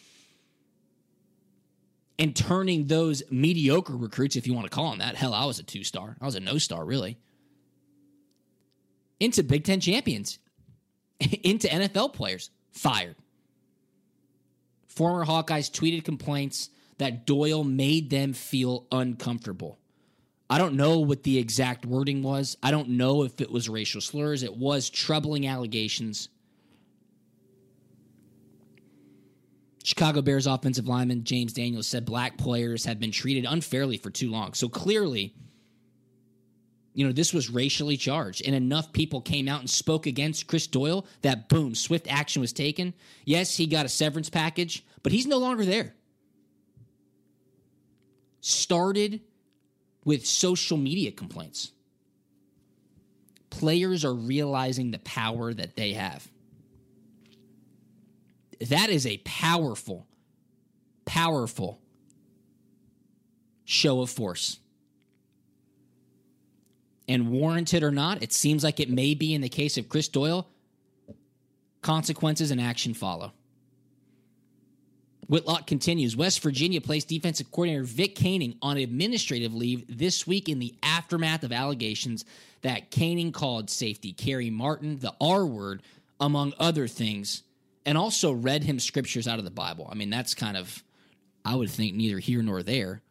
and 2.17 2.35
turning 2.35 2.87
those 2.87 3.21
mediocre 3.29 3.95
recruits, 3.95 4.35
if 4.35 4.47
you 4.47 4.55
want 4.55 4.65
to 4.65 4.71
call 4.71 4.89
them 4.89 4.99
that. 4.99 5.15
Hell, 5.15 5.35
I 5.35 5.45
was 5.45 5.59
a 5.59 5.63
two 5.63 5.83
star. 5.83 6.17
I 6.19 6.25
was 6.25 6.33
a 6.33 6.39
no 6.39 6.57
star, 6.57 6.83
really. 6.83 7.19
Into 9.19 9.43
Big 9.43 9.63
Ten 9.63 9.79
champions, 9.79 10.39
into 11.43 11.67
NFL 11.67 12.13
players. 12.13 12.49
Fired. 12.71 13.15
Former 14.87 15.23
Hawkeyes 15.23 15.71
tweeted 15.71 16.03
complaints 16.03 16.71
that 16.97 17.25
Doyle 17.25 17.63
made 17.63 18.09
them 18.09 18.33
feel 18.33 18.87
uncomfortable. 18.91 19.79
I 20.49 20.57
don't 20.57 20.75
know 20.75 20.99
what 20.99 21.23
the 21.23 21.37
exact 21.37 21.85
wording 21.85 22.23
was. 22.23 22.57
I 22.63 22.71
don't 22.71 22.89
know 22.89 23.23
if 23.23 23.41
it 23.41 23.51
was 23.51 23.67
racial 23.67 24.01
slurs. 24.01 24.43
It 24.43 24.55
was 24.55 24.89
troubling 24.89 25.47
allegations. 25.47 26.29
Chicago 29.83 30.21
Bears 30.21 30.47
offensive 30.47 30.87
lineman 30.87 31.23
James 31.23 31.53
Daniels 31.53 31.87
said 31.87 32.05
black 32.05 32.37
players 32.37 32.85
have 32.85 32.99
been 32.99 33.11
treated 33.11 33.45
unfairly 33.45 33.97
for 33.97 34.09
too 34.09 34.29
long. 34.29 34.53
So 34.53 34.67
clearly, 34.67 35.33
you 36.93 37.05
know, 37.05 37.13
this 37.13 37.33
was 37.33 37.49
racially 37.49 37.95
charged, 37.95 38.41
and 38.45 38.55
enough 38.55 38.91
people 38.91 39.21
came 39.21 39.47
out 39.47 39.61
and 39.61 39.69
spoke 39.69 40.05
against 40.05 40.47
Chris 40.47 40.67
Doyle 40.67 41.05
that 41.21 41.47
boom, 41.47 41.75
swift 41.75 42.11
action 42.11 42.41
was 42.41 42.51
taken. 42.51 42.93
Yes, 43.23 43.55
he 43.55 43.65
got 43.65 43.85
a 43.85 43.89
severance 43.89 44.29
package, 44.29 44.85
but 45.03 45.11
he's 45.11 45.27
no 45.27 45.37
longer 45.37 45.63
there 45.63 45.93
started 48.47 49.19
with 50.05 50.25
social 50.25 50.77
media 50.77 51.11
complaints. 51.11 51.71
Players 53.49 54.05
are 54.05 54.13
realizing 54.13 54.91
the 54.91 54.99
power 54.99 55.53
that 55.53 55.75
they 55.75 55.93
have. 55.93 56.27
That 58.61 58.89
is 58.89 59.05
a 59.05 59.17
powerful, 59.19 60.07
powerful 61.05 61.81
show 63.65 64.01
of 64.01 64.09
force. 64.09 64.59
And 67.09 67.31
warranted 67.31 67.83
or 67.83 67.91
not, 67.91 68.23
it 68.23 68.33
seems 68.33 68.63
like 68.63 68.79
it 68.79 68.89
may 68.89 69.13
be 69.13 69.33
in 69.33 69.41
the 69.41 69.49
case 69.49 69.77
of 69.77 69.89
Chris 69.89 70.07
Doyle. 70.07 70.47
Consequences 71.81 72.51
and 72.51 72.59
action 72.59 72.93
follow. 72.93 73.33
Whitlock 75.27 75.67
continues. 75.67 76.15
West 76.15 76.41
Virginia 76.41 76.79
placed 76.79 77.09
defensive 77.09 77.51
coordinator 77.51 77.83
Vic 77.83 78.15
Koenning 78.15 78.57
on 78.61 78.77
administrative 78.77 79.53
leave 79.53 79.83
this 79.89 80.25
week 80.25 80.47
in 80.47 80.59
the 80.59 80.73
aftermath 80.81 81.43
of 81.43 81.51
allegations 81.51 82.23
that 82.61 82.91
Koenning 82.91 83.33
called 83.33 83.69
safety 83.69 84.13
Kerry 84.13 84.49
Martin 84.49 84.99
the 84.99 85.13
R 85.19 85.45
word, 85.45 85.83
among 86.19 86.53
other 86.59 86.87
things, 86.87 87.43
and 87.85 87.97
also 87.97 88.31
read 88.31 88.63
him 88.63 88.79
scriptures 88.79 89.27
out 89.27 89.39
of 89.39 89.45
the 89.45 89.51
Bible. 89.51 89.87
I 89.91 89.95
mean, 89.95 90.09
that's 90.09 90.33
kind 90.33 90.55
of, 90.55 90.83
I 91.43 91.55
would 91.55 91.69
think, 91.69 91.95
neither 91.95 92.19
here 92.19 92.41
nor 92.41 92.63
there. 92.63 93.01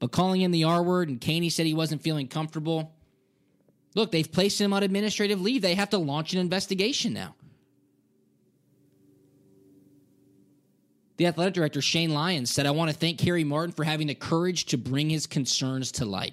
But 0.00 0.12
calling 0.12 0.40
him 0.40 0.50
the 0.50 0.64
R 0.64 0.82
word 0.82 1.08
and 1.08 1.20
Koenning 1.20 1.52
said 1.52 1.66
he 1.66 1.74
wasn't 1.74 2.02
feeling 2.02 2.26
comfortable. 2.26 2.92
Look, 3.94 4.12
they've 4.12 4.30
placed 4.30 4.60
him 4.60 4.72
on 4.72 4.82
administrative 4.82 5.40
leave. 5.40 5.62
They 5.62 5.74
have 5.74 5.90
to 5.90 5.98
launch 5.98 6.32
an 6.32 6.38
investigation 6.40 7.12
now. 7.12 7.34
The 11.20 11.26
athletic 11.26 11.52
director, 11.52 11.82
Shane 11.82 12.14
Lyons, 12.14 12.50
said, 12.50 12.64
I 12.64 12.70
want 12.70 12.90
to 12.90 12.96
thank 12.96 13.18
Kerry 13.18 13.44
Martin 13.44 13.72
for 13.72 13.84
having 13.84 14.06
the 14.06 14.14
courage 14.14 14.64
to 14.64 14.78
bring 14.78 15.10
his 15.10 15.26
concerns 15.26 15.92
to 15.92 16.06
light. 16.06 16.32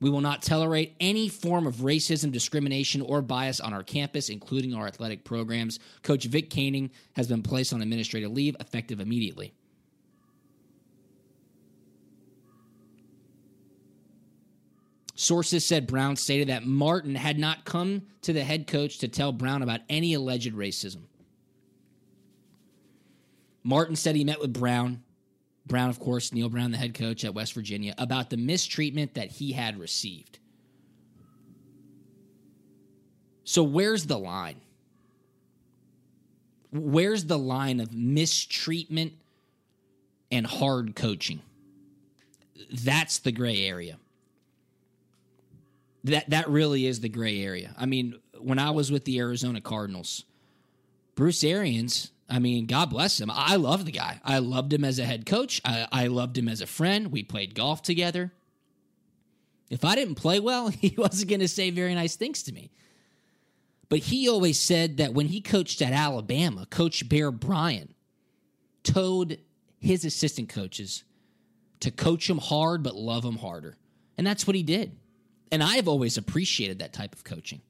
We 0.00 0.10
will 0.10 0.20
not 0.20 0.42
tolerate 0.42 0.96
any 0.98 1.28
form 1.28 1.68
of 1.68 1.76
racism, 1.76 2.32
discrimination, 2.32 3.00
or 3.00 3.22
bias 3.22 3.60
on 3.60 3.72
our 3.72 3.84
campus, 3.84 4.28
including 4.28 4.74
our 4.74 4.88
athletic 4.88 5.22
programs. 5.22 5.78
Coach 6.02 6.24
Vic 6.24 6.50
Koenning 6.50 6.90
has 7.12 7.28
been 7.28 7.44
placed 7.44 7.72
on 7.72 7.80
administrative 7.80 8.32
leave 8.32 8.56
effective 8.58 8.98
immediately. 8.98 9.54
Sources 15.14 15.64
said 15.64 15.86
Brown 15.86 16.16
stated 16.16 16.48
that 16.48 16.66
Martin 16.66 17.14
had 17.14 17.38
not 17.38 17.64
come 17.64 18.02
to 18.22 18.32
the 18.32 18.42
head 18.42 18.66
coach 18.66 18.98
to 18.98 19.06
tell 19.06 19.30
Brown 19.30 19.62
about 19.62 19.82
any 19.88 20.12
alleged 20.14 20.54
racism. 20.54 21.02
Martin 23.66 23.96
said 23.96 24.14
he 24.14 24.22
met 24.22 24.38
with 24.40 24.52
Brown, 24.52 25.02
Brown, 25.66 25.90
of 25.90 25.98
course, 25.98 26.32
Neal 26.32 26.48
Brown, 26.48 26.70
the 26.70 26.76
head 26.76 26.94
coach 26.94 27.24
at 27.24 27.34
West 27.34 27.52
Virginia, 27.52 27.96
about 27.98 28.30
the 28.30 28.36
mistreatment 28.36 29.14
that 29.14 29.28
he 29.28 29.50
had 29.50 29.76
received. 29.76 30.38
So 33.42 33.64
where's 33.64 34.06
the 34.06 34.20
line? 34.20 34.60
Where's 36.70 37.24
the 37.24 37.38
line 37.38 37.80
of 37.80 37.92
mistreatment 37.92 39.14
and 40.30 40.46
hard 40.46 40.94
coaching? 40.94 41.42
That's 42.72 43.18
the 43.18 43.32
gray 43.32 43.66
area. 43.66 43.98
That 46.04 46.30
that 46.30 46.48
really 46.48 46.86
is 46.86 47.00
the 47.00 47.08
gray 47.08 47.42
area. 47.42 47.74
I 47.76 47.86
mean, 47.86 48.14
when 48.38 48.60
I 48.60 48.70
was 48.70 48.92
with 48.92 49.04
the 49.04 49.18
Arizona 49.18 49.60
Cardinals, 49.60 50.24
Bruce 51.16 51.42
Arians, 51.42 52.12
I 52.28 52.38
mean, 52.38 52.66
God 52.66 52.90
bless 52.90 53.20
him. 53.20 53.30
I 53.32 53.56
love 53.56 53.84
the 53.84 53.92
guy. 53.92 54.20
I 54.24 54.38
loved 54.38 54.72
him 54.72 54.84
as 54.84 54.98
a 54.98 55.04
head 55.04 55.26
coach. 55.26 55.60
I, 55.64 55.86
I 55.92 56.06
loved 56.08 56.36
him 56.36 56.48
as 56.48 56.60
a 56.60 56.66
friend. 56.66 57.12
We 57.12 57.22
played 57.22 57.54
golf 57.54 57.82
together. 57.82 58.32
If 59.70 59.84
I 59.84 59.94
didn't 59.94 60.16
play 60.16 60.40
well, 60.40 60.68
he 60.68 60.94
wasn't 60.98 61.30
going 61.30 61.40
to 61.40 61.48
say 61.48 61.70
very 61.70 61.94
nice 61.94 62.16
things 62.16 62.42
to 62.44 62.52
me. 62.52 62.70
But 63.88 64.00
he 64.00 64.28
always 64.28 64.58
said 64.58 64.96
that 64.96 65.14
when 65.14 65.26
he 65.28 65.40
coached 65.40 65.80
at 65.80 65.92
Alabama, 65.92 66.66
Coach 66.66 67.08
Bear 67.08 67.30
Bryant 67.30 67.94
told 68.82 69.36
his 69.78 70.04
assistant 70.04 70.48
coaches 70.48 71.04
to 71.80 71.90
coach 71.90 72.28
him 72.28 72.38
hard 72.38 72.82
but 72.82 72.96
love 72.96 73.24
him 73.24 73.36
harder. 73.36 73.76
And 74.18 74.26
that's 74.26 74.46
what 74.46 74.56
he 74.56 74.62
did. 74.62 74.96
And 75.52 75.62
I've 75.62 75.86
always 75.86 76.16
appreciated 76.16 76.80
that 76.80 76.92
type 76.92 77.14
of 77.14 77.22
coaching. 77.22 77.60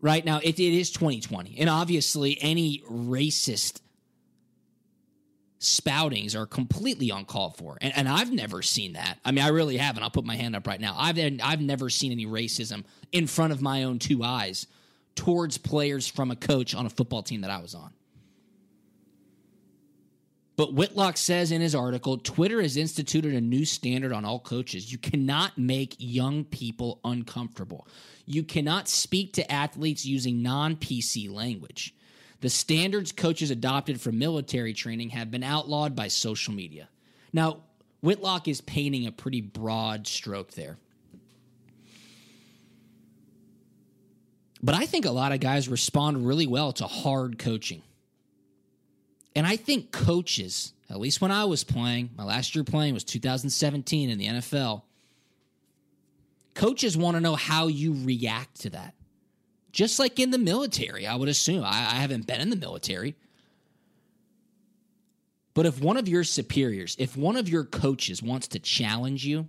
Right 0.00 0.24
now, 0.24 0.38
it, 0.38 0.58
it 0.58 0.78
is 0.78 0.90
2020. 0.90 1.58
And 1.58 1.70
obviously, 1.70 2.38
any 2.40 2.82
racist 2.90 3.80
spoutings 5.58 6.36
are 6.36 6.46
completely 6.46 7.10
uncalled 7.10 7.56
for. 7.56 7.78
And, 7.80 7.92
and 7.96 8.08
I've 8.08 8.30
never 8.30 8.62
seen 8.62 8.92
that. 8.92 9.18
I 9.24 9.32
mean, 9.32 9.44
I 9.44 9.48
really 9.48 9.76
haven't. 9.76 10.02
I'll 10.02 10.10
put 10.10 10.24
my 10.24 10.36
hand 10.36 10.54
up 10.54 10.66
right 10.66 10.80
now. 10.80 10.94
I've, 10.98 11.18
I've 11.42 11.60
never 11.60 11.90
seen 11.90 12.12
any 12.12 12.26
racism 12.26 12.84
in 13.12 13.26
front 13.26 13.52
of 13.52 13.62
my 13.62 13.84
own 13.84 13.98
two 13.98 14.22
eyes 14.22 14.66
towards 15.14 15.56
players 15.58 16.06
from 16.06 16.30
a 16.30 16.36
coach 16.36 16.74
on 16.74 16.86
a 16.86 16.90
football 16.90 17.22
team 17.22 17.40
that 17.40 17.50
I 17.50 17.60
was 17.60 17.74
on. 17.74 17.90
But 20.56 20.72
Whitlock 20.72 21.18
says 21.18 21.52
in 21.52 21.60
his 21.60 21.74
article 21.74 22.16
Twitter 22.16 22.62
has 22.62 22.76
instituted 22.76 23.34
a 23.34 23.40
new 23.40 23.64
standard 23.64 24.12
on 24.12 24.24
all 24.24 24.40
coaches. 24.40 24.90
You 24.90 24.98
cannot 24.98 25.58
make 25.58 25.96
young 25.98 26.44
people 26.44 26.98
uncomfortable. 27.04 27.86
You 28.24 28.42
cannot 28.42 28.88
speak 28.88 29.34
to 29.34 29.52
athletes 29.52 30.06
using 30.06 30.42
non 30.42 30.76
PC 30.76 31.30
language. 31.32 31.94
The 32.40 32.48
standards 32.48 33.12
coaches 33.12 33.50
adopted 33.50 34.00
for 34.00 34.12
military 34.12 34.72
training 34.72 35.10
have 35.10 35.30
been 35.30 35.42
outlawed 35.42 35.94
by 35.94 36.08
social 36.08 36.54
media. 36.54 36.88
Now, 37.32 37.62
Whitlock 38.02 38.48
is 38.48 38.60
painting 38.60 39.06
a 39.06 39.12
pretty 39.12 39.40
broad 39.40 40.06
stroke 40.06 40.52
there. 40.52 40.76
But 44.62 44.74
I 44.74 44.86
think 44.86 45.04
a 45.04 45.10
lot 45.10 45.32
of 45.32 45.40
guys 45.40 45.68
respond 45.68 46.26
really 46.26 46.46
well 46.46 46.72
to 46.74 46.84
hard 46.84 47.38
coaching. 47.38 47.82
And 49.36 49.46
I 49.46 49.56
think 49.56 49.92
coaches, 49.92 50.72
at 50.88 50.98
least 50.98 51.20
when 51.20 51.30
I 51.30 51.44
was 51.44 51.62
playing, 51.62 52.08
my 52.16 52.24
last 52.24 52.54
year 52.54 52.64
playing 52.64 52.94
was 52.94 53.04
2017 53.04 54.08
in 54.08 54.18
the 54.18 54.26
NFL. 54.26 54.82
Coaches 56.54 56.96
want 56.96 57.18
to 57.18 57.20
know 57.20 57.36
how 57.36 57.66
you 57.66 57.94
react 58.02 58.62
to 58.62 58.70
that. 58.70 58.94
Just 59.72 59.98
like 59.98 60.18
in 60.18 60.30
the 60.30 60.38
military, 60.38 61.06
I 61.06 61.16
would 61.16 61.28
assume. 61.28 61.62
I, 61.64 61.68
I 61.68 61.96
haven't 61.96 62.26
been 62.26 62.40
in 62.40 62.48
the 62.48 62.56
military. 62.56 63.14
But 65.52 65.66
if 65.66 65.82
one 65.82 65.98
of 65.98 66.08
your 66.08 66.24
superiors, 66.24 66.96
if 66.98 67.14
one 67.14 67.36
of 67.36 67.46
your 67.46 67.64
coaches 67.64 68.22
wants 68.22 68.48
to 68.48 68.58
challenge 68.58 69.26
you 69.26 69.48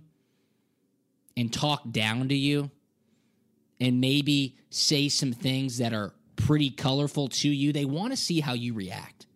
and 1.34 1.50
talk 1.50 1.90
down 1.90 2.28
to 2.28 2.34
you 2.34 2.70
and 3.80 4.02
maybe 4.02 4.54
say 4.68 5.08
some 5.08 5.32
things 5.32 5.78
that 5.78 5.94
are 5.94 6.12
pretty 6.36 6.68
colorful 6.68 7.28
to 7.28 7.48
you, 7.48 7.72
they 7.72 7.86
want 7.86 8.12
to 8.12 8.18
see 8.18 8.40
how 8.40 8.52
you 8.52 8.74
react. 8.74 9.27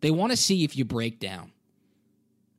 They 0.00 0.10
want 0.10 0.32
to 0.32 0.36
see 0.36 0.64
if 0.64 0.76
you 0.76 0.84
break 0.84 1.20
down. 1.20 1.52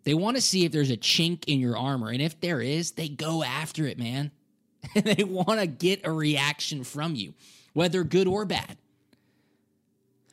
They 0.03 0.13
want 0.13 0.37
to 0.37 0.41
see 0.41 0.65
if 0.65 0.71
there's 0.71 0.91
a 0.91 0.97
chink 0.97 1.43
in 1.45 1.59
your 1.59 1.77
armor. 1.77 2.09
And 2.09 2.21
if 2.21 2.39
there 2.39 2.61
is, 2.61 2.91
they 2.91 3.07
go 3.07 3.43
after 3.43 3.85
it, 3.85 3.97
man. 3.97 4.31
And 4.95 5.05
they 5.05 5.23
want 5.23 5.59
to 5.59 5.67
get 5.67 6.01
a 6.07 6.11
reaction 6.11 6.83
from 6.83 7.13
you, 7.13 7.35
whether 7.73 8.03
good 8.03 8.27
or 8.27 8.45
bad. 8.45 8.77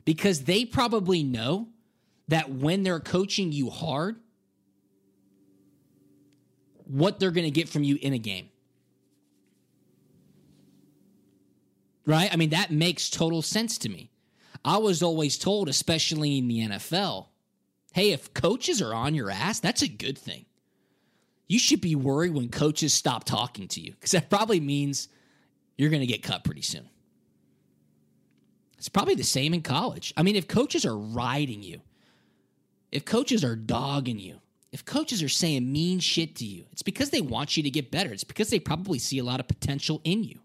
Because 0.07 0.45
they 0.45 0.65
probably 0.65 1.23
know 1.23 1.69
that 2.29 2.51
when 2.51 2.83
they're 2.83 2.99
coaching 2.99 3.53
you 3.53 3.69
hard, 3.69 4.17
what 6.87 7.21
they're 7.21 7.31
going 7.31 7.45
to 7.45 7.51
get 7.51 7.69
from 7.69 7.85
you 7.85 7.99
in 8.01 8.15
a 8.15 8.19
game. 8.19 8.49
Right? 12.07 12.33
I 12.33 12.37
mean, 12.37 12.51
that 12.51 12.71
makes 12.71 13.11
total 13.11 13.43
sense 13.43 13.77
to 13.79 13.91
me. 13.91 14.11
I 14.65 14.79
was 14.79 15.03
always 15.03 15.39
told, 15.39 15.69
especially 15.69 16.39
in 16.39 16.49
the 16.49 16.61
NFL, 16.61 17.27
hey, 17.93 18.13
if 18.13 18.35
coaches 18.35 18.83
are 18.83 18.95
on 18.95 19.15
your 19.15 19.31
ass, 19.31 19.61
that's 19.61 19.83
a 19.83 19.89
good 19.89 20.19
thing. 20.19 20.45
You 21.47 21.59
should 21.59 21.81
be 21.81 21.95
worried 21.95 22.35
when 22.35 22.51
coaches 22.51 22.93
stop 22.93 23.25
talking 23.25 23.69
to 23.69 23.81
you 23.81 23.93
because 23.93 24.11
that 24.11 24.29
probably 24.29 24.61
means 24.61 25.09
you're 25.77 25.91
going 25.91 26.01
to 26.01 26.07
get 26.07 26.23
cut 26.23 26.45
pretty 26.45 26.63
soon. 26.63 26.89
It's 28.77 28.89
probably 28.89 29.15
the 29.15 29.25
same 29.25 29.55
in 29.55 29.63
college. 29.63 30.13
I 30.17 30.23
mean, 30.23 30.37
if 30.37 30.47
coaches 30.47 30.85
are 30.85 30.97
riding 30.97 31.63
you, 31.63 31.81
if 32.93 33.05
coaches 33.05 33.45
are 33.45 33.57
dogging 33.57 34.19
you, 34.19 34.41
if 34.71 34.85
coaches 34.85 35.23
are 35.23 35.29
saying 35.29 35.71
mean 35.73 35.99
shit 35.99 36.37
to 36.37 36.45
you, 36.45 36.65
it's 36.73 36.83
because 36.83 37.11
they 37.11 37.21
want 37.21 37.57
you 37.57 37.63
to 37.63 37.71
get 37.71 37.91
better. 37.91 38.13
It's 38.13 38.25
because 38.25 38.51
they 38.51 38.61
probably 38.61 38.99
see 38.99 39.19
a 39.19 39.25
lot 39.25 39.41
of 39.41 39.49
potential 39.49 40.01
in 40.05 40.25
you. 40.25 40.39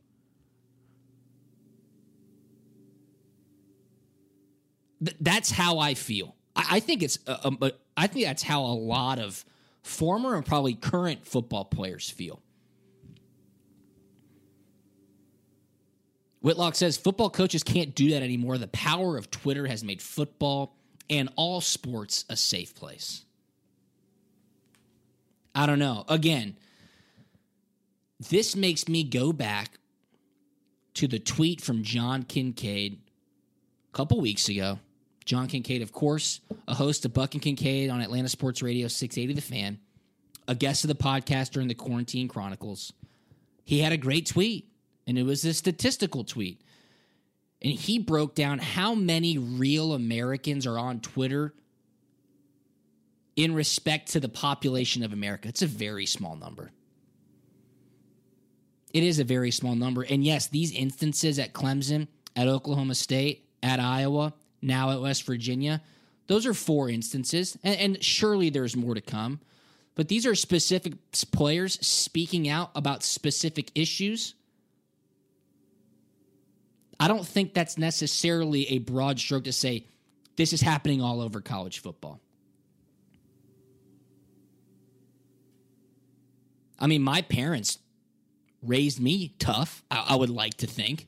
Th- 5.03 5.17
that's 5.19 5.51
how 5.51 5.79
I 5.79 5.93
feel. 5.93 6.35
I, 6.55 6.65
I 6.71 6.79
think 6.79 7.03
it's. 7.03 7.19
Uh, 7.27 7.37
um, 7.43 7.59
I 7.95 8.07
think 8.07 8.25
that's 8.25 8.43
how 8.43 8.61
a 8.61 8.73
lot 8.73 9.19
of 9.19 9.43
former 9.81 10.35
and 10.35 10.45
probably 10.45 10.73
current 10.73 11.25
football 11.25 11.65
players 11.65 12.09
feel. 12.09 12.41
Whitlock 16.41 16.75
says 16.75 16.97
football 16.97 17.29
coaches 17.29 17.63
can't 17.63 17.95
do 17.95 18.11
that 18.11 18.21
anymore. 18.21 18.57
The 18.57 18.67
power 18.67 19.17
of 19.17 19.31
Twitter 19.31 19.65
has 19.67 19.83
made 19.83 20.01
football 20.01 20.75
and 21.09 21.29
all 21.35 21.61
sports 21.61 22.25
a 22.29 22.35
safe 22.35 22.75
place. 22.75 23.23
I 25.55 25.65
don't 25.65 25.79
know. 25.79 26.03
Again, 26.09 26.57
this 28.29 28.55
makes 28.55 28.89
me 28.89 29.03
go 29.03 29.31
back 29.31 29.79
to 30.95 31.07
the 31.07 31.19
tweet 31.19 31.61
from 31.61 31.83
John 31.83 32.23
Kincaid 32.23 32.99
a 33.93 33.97
couple 33.97 34.19
weeks 34.19 34.49
ago. 34.49 34.79
John 35.25 35.47
Kincaid, 35.47 35.81
of 35.81 35.91
course, 35.91 36.41
a 36.67 36.73
host 36.73 37.05
of 37.05 37.13
Buck 37.13 37.33
and 37.33 37.41
Kincaid 37.41 37.89
on 37.89 38.01
Atlanta 38.01 38.29
Sports 38.29 38.61
Radio 38.61 38.87
680 38.87 39.33
The 39.33 39.41
Fan, 39.41 39.79
a 40.47 40.55
guest 40.55 40.83
of 40.83 40.89
the 40.89 40.95
podcast 40.95 41.51
during 41.51 41.67
the 41.67 41.75
Quarantine 41.75 42.27
Chronicles. 42.27 42.93
He 43.63 43.79
had 43.79 43.93
a 43.93 43.97
great 43.97 44.25
tweet, 44.27 44.67
and 45.07 45.17
it 45.17 45.23
was 45.23 45.45
a 45.45 45.53
statistical 45.53 46.23
tweet. 46.23 46.61
And 47.61 47.71
he 47.71 47.97
broke 47.97 48.35
down 48.35 48.59
how 48.59 48.93
many 48.93 49.37
real 49.37 49.93
Americans 49.93 50.67
are 50.67 50.77
on 50.77 50.99
Twitter 50.99 51.53
in 53.35 53.55
respect 53.55 54.11
to 54.11 54.19
the 54.19 54.29
population 54.29 55.03
of 55.03 55.13
America. 55.13 55.47
It's 55.47 55.61
a 55.61 55.67
very 55.67 56.05
small 56.05 56.35
number. 56.35 56.71
It 58.93 59.03
is 59.03 59.19
a 59.19 59.23
very 59.23 59.49
small 59.49 59.75
number. 59.75 60.03
And 60.03 60.23
yes, 60.23 60.47
these 60.47 60.71
instances 60.71 61.39
at 61.39 61.53
Clemson, 61.53 62.07
at 62.35 62.47
Oklahoma 62.47 62.95
State, 62.95 63.47
at 63.63 63.79
Iowa, 63.79 64.33
now 64.63 64.91
at 64.91 65.01
West 65.01 65.23
Virginia, 65.23 65.81
those 66.27 66.45
are 66.45 66.53
four 66.53 66.89
instances. 66.89 67.57
And, 67.63 67.79
and 67.79 68.03
surely 68.03 68.49
there's 68.49 68.75
more 68.75 68.95
to 68.95 69.01
come. 69.01 69.39
But 69.95 70.07
these 70.07 70.25
are 70.25 70.33
specific 70.33 70.93
players 71.31 71.85
speaking 71.85 72.49
out 72.49 72.71
about 72.75 73.03
specific 73.03 73.71
issues. 73.75 74.33
I 76.99 77.07
don't 77.07 77.25
think 77.25 77.53
that's 77.53 77.77
necessarily 77.77 78.69
a 78.69 78.79
broad 78.79 79.19
stroke 79.19 79.43
to 79.43 79.53
say 79.53 79.85
this 80.35 80.53
is 80.53 80.61
happening 80.61 81.01
all 81.01 81.21
over 81.21 81.41
college 81.41 81.79
football. 81.79 82.19
I 86.79 86.87
mean, 86.87 87.01
my 87.01 87.21
parents 87.21 87.77
raised 88.61 88.99
me 88.99 89.35
tough, 89.39 89.83
I, 89.91 90.07
I 90.09 90.15
would 90.15 90.29
like 90.29 90.55
to 90.55 90.67
think. 90.67 91.07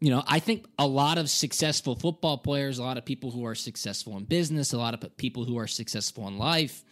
You 0.00 0.10
know, 0.10 0.22
I 0.26 0.38
think 0.38 0.66
a 0.78 0.86
lot 0.86 1.18
of 1.18 1.28
successful 1.28 1.96
football 1.96 2.38
players, 2.38 2.78
a 2.78 2.84
lot 2.84 2.98
of 2.98 3.04
people 3.04 3.32
who 3.32 3.44
are 3.44 3.56
successful 3.56 4.16
in 4.16 4.24
business, 4.24 4.72
a 4.72 4.78
lot 4.78 4.94
of 4.94 5.16
people 5.16 5.44
who 5.44 5.58
are 5.58 5.66
successful 5.66 6.28
in 6.28 6.38
life 6.38 6.84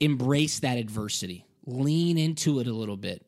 embrace 0.00 0.60
that 0.60 0.76
adversity, 0.76 1.46
lean 1.66 2.18
into 2.18 2.60
it 2.60 2.66
a 2.66 2.72
little 2.72 2.96
bit, 2.96 3.24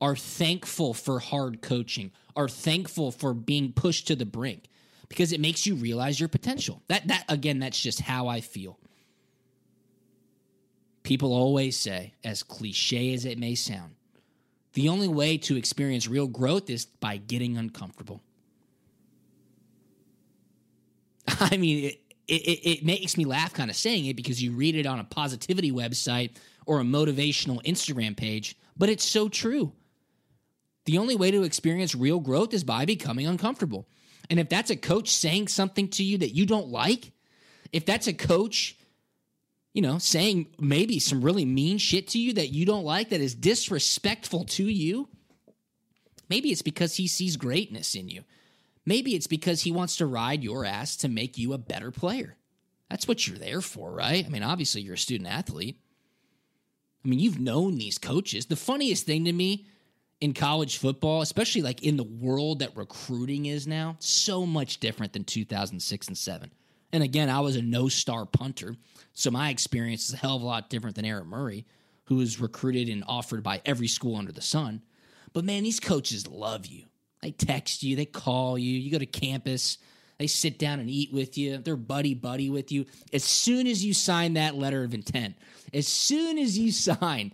are 0.00 0.16
thankful 0.16 0.94
for 0.94 1.18
hard 1.18 1.60
coaching, 1.60 2.12
are 2.36 2.48
thankful 2.48 3.10
for 3.10 3.34
being 3.34 3.72
pushed 3.72 4.06
to 4.06 4.16
the 4.16 4.24
brink 4.24 4.68
because 5.08 5.32
it 5.32 5.40
makes 5.40 5.66
you 5.66 5.74
realize 5.74 6.20
your 6.20 6.28
potential. 6.28 6.82
That 6.88 7.08
that 7.08 7.24
again, 7.28 7.58
that's 7.58 7.80
just 7.80 8.00
how 8.00 8.28
I 8.28 8.40
feel. 8.40 8.78
People 11.02 11.32
always 11.32 11.76
say, 11.76 12.14
as 12.22 12.42
cliche 12.42 13.14
as 13.14 13.24
it 13.24 13.38
may 13.38 13.54
sound, 13.54 13.94
the 14.78 14.88
only 14.88 15.08
way 15.08 15.36
to 15.36 15.56
experience 15.56 16.06
real 16.06 16.28
growth 16.28 16.70
is 16.70 16.86
by 16.86 17.16
getting 17.16 17.56
uncomfortable. 17.56 18.22
I 21.40 21.56
mean, 21.56 21.86
it, 21.86 22.00
it, 22.28 22.60
it 22.62 22.84
makes 22.84 23.16
me 23.16 23.24
laugh 23.24 23.52
kind 23.52 23.70
of 23.70 23.76
saying 23.76 24.06
it 24.06 24.14
because 24.14 24.40
you 24.40 24.52
read 24.52 24.76
it 24.76 24.86
on 24.86 25.00
a 25.00 25.04
positivity 25.04 25.72
website 25.72 26.36
or 26.64 26.78
a 26.78 26.84
motivational 26.84 27.60
Instagram 27.64 28.16
page, 28.16 28.56
but 28.76 28.88
it's 28.88 29.04
so 29.04 29.28
true. 29.28 29.72
The 30.84 30.98
only 30.98 31.16
way 31.16 31.32
to 31.32 31.42
experience 31.42 31.96
real 31.96 32.20
growth 32.20 32.54
is 32.54 32.62
by 32.62 32.84
becoming 32.84 33.26
uncomfortable. 33.26 33.88
And 34.30 34.38
if 34.38 34.48
that's 34.48 34.70
a 34.70 34.76
coach 34.76 35.08
saying 35.08 35.48
something 35.48 35.88
to 35.88 36.04
you 36.04 36.18
that 36.18 36.36
you 36.36 36.46
don't 36.46 36.68
like, 36.68 37.10
if 37.72 37.84
that's 37.84 38.06
a 38.06 38.12
coach, 38.12 38.78
you 39.72 39.82
know, 39.82 39.98
saying 39.98 40.48
maybe 40.58 40.98
some 40.98 41.22
really 41.22 41.44
mean 41.44 41.78
shit 41.78 42.08
to 42.08 42.18
you 42.18 42.32
that 42.34 42.48
you 42.48 42.64
don't 42.66 42.84
like, 42.84 43.10
that 43.10 43.20
is 43.20 43.34
disrespectful 43.34 44.44
to 44.44 44.64
you, 44.64 45.08
maybe 46.28 46.50
it's 46.50 46.62
because 46.62 46.96
he 46.96 47.06
sees 47.06 47.36
greatness 47.36 47.94
in 47.94 48.08
you. 48.08 48.24
Maybe 48.86 49.14
it's 49.14 49.26
because 49.26 49.62
he 49.62 49.72
wants 49.72 49.96
to 49.96 50.06
ride 50.06 50.42
your 50.42 50.64
ass 50.64 50.96
to 50.96 51.08
make 51.08 51.36
you 51.36 51.52
a 51.52 51.58
better 51.58 51.90
player. 51.90 52.36
That's 52.88 53.06
what 53.06 53.26
you're 53.26 53.38
there 53.38 53.60
for, 53.60 53.92
right? 53.92 54.24
I 54.24 54.28
mean, 54.30 54.42
obviously, 54.42 54.80
you're 54.80 54.94
a 54.94 54.98
student 54.98 55.28
athlete. 55.28 55.78
I 57.04 57.08
mean, 57.08 57.18
you've 57.18 57.38
known 57.38 57.76
these 57.76 57.98
coaches. 57.98 58.46
The 58.46 58.56
funniest 58.56 59.04
thing 59.04 59.26
to 59.26 59.32
me 59.32 59.66
in 60.20 60.32
college 60.32 60.78
football, 60.78 61.20
especially 61.20 61.62
like 61.62 61.82
in 61.82 61.96
the 61.96 62.04
world 62.04 62.60
that 62.60 62.76
recruiting 62.76 63.46
is 63.46 63.66
now, 63.66 63.96
so 63.98 64.46
much 64.46 64.80
different 64.80 65.12
than 65.12 65.24
2006 65.24 66.08
and 66.08 66.16
7. 66.18 66.50
And 66.92 67.02
again, 67.02 67.28
I 67.28 67.40
was 67.40 67.56
a 67.56 67.62
no 67.62 67.88
star 67.88 68.24
punter. 68.26 68.76
So 69.12 69.30
my 69.30 69.50
experience 69.50 70.08
is 70.08 70.14
a 70.14 70.18
hell 70.18 70.36
of 70.36 70.42
a 70.42 70.46
lot 70.46 70.70
different 70.70 70.96
than 70.96 71.04
Aaron 71.04 71.26
Murray, 71.26 71.66
who 72.04 72.16
was 72.16 72.40
recruited 72.40 72.88
and 72.88 73.04
offered 73.06 73.42
by 73.42 73.60
every 73.64 73.88
school 73.88 74.16
under 74.16 74.32
the 74.32 74.40
sun. 74.40 74.82
But 75.32 75.44
man, 75.44 75.62
these 75.62 75.80
coaches 75.80 76.26
love 76.26 76.66
you. 76.66 76.84
They 77.20 77.32
text 77.32 77.82
you, 77.82 77.96
they 77.96 78.06
call 78.06 78.56
you, 78.56 78.78
you 78.78 78.90
go 78.90 78.98
to 78.98 79.06
campus, 79.06 79.78
they 80.18 80.28
sit 80.28 80.58
down 80.58 80.78
and 80.78 80.88
eat 80.88 81.12
with 81.12 81.36
you, 81.36 81.58
they're 81.58 81.76
buddy 81.76 82.14
buddy 82.14 82.48
with 82.48 82.70
you. 82.70 82.86
As 83.12 83.24
soon 83.24 83.66
as 83.66 83.84
you 83.84 83.92
sign 83.92 84.34
that 84.34 84.54
letter 84.54 84.84
of 84.84 84.94
intent, 84.94 85.36
as 85.74 85.88
soon 85.88 86.38
as 86.38 86.58
you 86.58 86.70
sign 87.00 87.32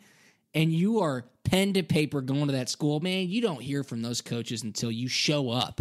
and 0.55 0.73
you 0.73 1.01
are 1.01 1.25
pen 1.45 1.75
to 1.75 1.83
paper 1.83 2.21
going 2.23 2.47
to 2.47 2.53
that 2.53 2.69
school, 2.69 3.01
man, 3.01 3.29
you 3.29 3.43
don't 3.43 3.61
hear 3.61 3.85
from 3.85 4.03
those 4.03 4.21
coaches 4.21 4.63
until 4.63 4.91
you 4.91 5.09
show 5.09 5.51
up. 5.51 5.81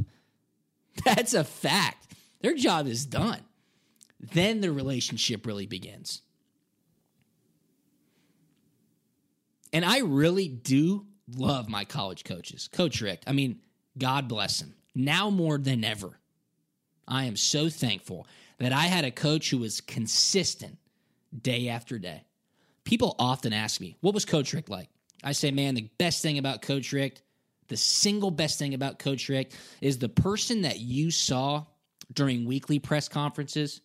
That's 1.05 1.33
a 1.33 1.43
fact. 1.43 2.13
Their 2.41 2.55
job 2.55 2.87
is 2.87 3.05
done. 3.05 3.41
Then 4.31 4.61
the 4.61 4.71
relationship 4.71 5.45
really 5.45 5.65
begins. 5.65 6.21
And 9.73 9.83
I 9.83 9.99
really 9.99 10.47
do 10.47 11.05
love 11.35 11.67
my 11.67 11.83
college 11.83 12.23
coaches. 12.23 12.69
Coach 12.71 13.01
Richt, 13.01 13.23
I 13.27 13.33
mean, 13.33 13.59
God 13.97 14.27
bless 14.27 14.61
him. 14.61 14.75
Now 14.95 15.29
more 15.29 15.57
than 15.57 15.83
ever, 15.83 16.19
I 17.07 17.25
am 17.25 17.35
so 17.35 17.69
thankful 17.69 18.27
that 18.59 18.71
I 18.71 18.83
had 18.83 19.03
a 19.03 19.11
coach 19.11 19.49
who 19.49 19.57
was 19.57 19.81
consistent 19.81 20.77
day 21.41 21.69
after 21.69 21.97
day. 21.97 22.23
People 22.83 23.15
often 23.17 23.51
ask 23.51 23.81
me, 23.81 23.97
what 24.01 24.13
was 24.13 24.25
Coach 24.25 24.53
Richt 24.53 24.69
like? 24.69 24.89
I 25.23 25.31
say, 25.31 25.51
man, 25.51 25.73
the 25.73 25.89
best 25.97 26.21
thing 26.21 26.37
about 26.37 26.61
Coach 26.61 26.91
Richt, 26.93 27.23
the 27.67 27.77
single 27.77 28.31
best 28.31 28.59
thing 28.59 28.73
about 28.73 28.99
Coach 28.99 29.27
Richt 29.29 29.55
is 29.81 29.97
the 29.97 30.09
person 30.09 30.61
that 30.61 30.79
you 30.79 31.09
saw 31.09 31.65
during 32.13 32.45
weekly 32.45 32.79
press 32.79 33.07
conferences, 33.07 33.81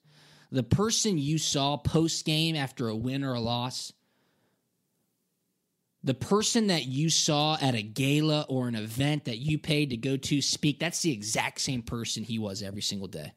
the 0.50 0.62
person 0.62 1.18
you 1.18 1.38
saw 1.38 1.76
post 1.76 2.24
game 2.24 2.56
after 2.56 2.88
a 2.88 2.96
win 2.96 3.24
or 3.24 3.34
a 3.34 3.40
loss, 3.40 3.92
the 6.02 6.14
person 6.14 6.68
that 6.68 6.86
you 6.86 7.10
saw 7.10 7.58
at 7.60 7.74
a 7.74 7.82
gala 7.82 8.46
or 8.48 8.68
an 8.68 8.74
event 8.74 9.26
that 9.26 9.38
you 9.38 9.58
paid 9.58 9.90
to 9.90 9.96
go 9.96 10.16
to 10.16 10.40
speak, 10.40 10.78
that's 10.78 11.02
the 11.02 11.12
exact 11.12 11.60
same 11.60 11.82
person 11.82 12.24
he 12.24 12.38
was 12.38 12.62
every 12.62 12.82
single 12.82 13.08
day. 13.08 13.32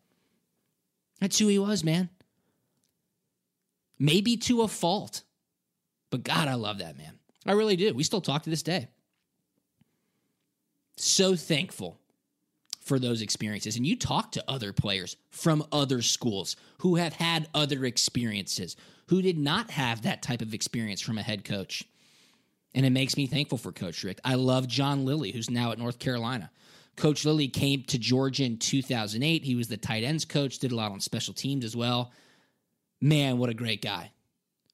That's 1.20 1.38
who 1.38 1.48
he 1.48 1.60
was, 1.60 1.84
man. 1.84 2.10
Maybe 4.00 4.38
to 4.38 4.62
a 4.62 4.68
fault. 4.68 5.24
But 6.10 6.24
God, 6.24 6.48
I 6.48 6.56
love 6.56 6.80
that 6.80 6.98
man. 6.98 7.20
I 7.46 7.54
really 7.54 7.76
do. 7.76 7.94
We 7.94 8.04
still 8.04 8.22
talk 8.22 8.44
to 8.44 8.50
this 8.50 8.64
day. 8.64 8.88
So 10.98 11.36
thankful 11.36 12.01
for 12.92 13.00
those 13.00 13.22
experiences. 13.22 13.78
And 13.78 13.88
you 13.88 13.96
talk 13.96 14.34
to 14.34 14.44
other 14.50 14.74
players 14.74 15.16
from 15.30 15.66
other 15.72 16.02
schools 16.02 16.58
who 16.80 16.98
have 16.98 17.14
had 17.14 17.48
other 17.54 17.86
experiences, 17.86 18.76
who 19.08 19.22
did 19.22 19.38
not 19.38 19.72
have 19.72 20.02
that 20.02 20.22
type 20.22 20.42
of 20.42 20.54
experience 20.54 21.00
from 21.00 21.18
a 21.18 21.22
head 21.22 21.46
coach. 21.46 21.86
And 22.76 22.86
it 22.86 22.90
makes 22.90 23.16
me 23.16 23.28
thankful 23.28 23.58
for 23.58 23.72
Coach 23.72 24.04
Richt. 24.04 24.20
I 24.26 24.36
love 24.36 24.68
John 24.68 25.06
Lilly, 25.06 25.32
who's 25.32 25.50
now 25.50 25.72
at 25.72 25.80
North 25.80 26.00
Carolina. 26.00 26.52
Coach 26.98 27.24
Lilly 27.24 27.48
came 27.48 27.84
to 27.84 27.98
Georgia 27.98 28.44
in 28.44 28.58
2008. 28.58 29.46
He 29.46 29.56
was 29.56 29.70
the 29.70 29.78
tight 29.78 30.04
ends 30.04 30.26
coach, 30.26 30.60
did 30.60 30.74
a 30.74 30.76
lot 30.76 30.92
on 30.92 31.00
special 31.00 31.34
teams 31.34 31.64
as 31.64 31.78
well. 31.78 32.12
Man, 33.00 33.38
what 33.38 33.50
a 33.50 33.54
great 33.54 33.82
guy, 33.82 34.12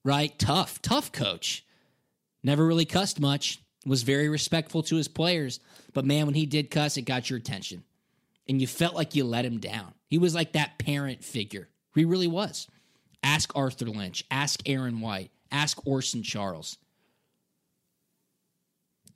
right? 0.04 0.36
Tough, 0.40 0.82
tough 0.82 1.12
coach. 1.12 1.64
Never 2.42 2.66
really 2.66 2.84
cussed 2.84 3.20
much, 3.20 3.62
was 3.86 4.02
very 4.02 4.28
respectful 4.28 4.82
to 4.82 4.96
his 4.96 5.06
players. 5.06 5.60
But 5.94 6.04
man, 6.04 6.26
when 6.26 6.34
he 6.34 6.46
did 6.46 6.72
cuss, 6.72 6.96
it 6.96 7.02
got 7.02 7.30
your 7.30 7.38
attention. 7.38 7.84
And 8.48 8.60
you 8.60 8.66
felt 8.66 8.94
like 8.94 9.14
you 9.14 9.24
let 9.24 9.44
him 9.44 9.58
down. 9.58 9.92
He 10.08 10.18
was 10.18 10.34
like 10.34 10.52
that 10.52 10.78
parent 10.78 11.22
figure. 11.22 11.68
He 11.94 12.04
really 12.04 12.26
was. 12.26 12.68
Ask 13.22 13.54
Arthur 13.54 13.86
Lynch, 13.86 14.24
ask 14.30 14.60
Aaron 14.66 15.00
White, 15.00 15.30
ask 15.50 15.84
Orson 15.86 16.22
Charles. 16.22 16.78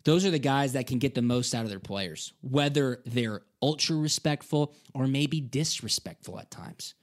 Those 0.04 0.26
are 0.26 0.30
the 0.30 0.38
guys 0.38 0.72
that 0.72 0.88
can 0.88 0.98
get 0.98 1.14
the 1.14 1.22
most 1.22 1.54
out 1.54 1.62
of 1.62 1.70
their 1.70 1.78
players, 1.78 2.32
whether 2.40 3.00
they're 3.06 3.42
ultra 3.62 3.96
respectful 3.96 4.74
or 4.94 5.06
maybe 5.06 5.40
disrespectful 5.40 6.40
at 6.40 6.50
times. 6.50 6.94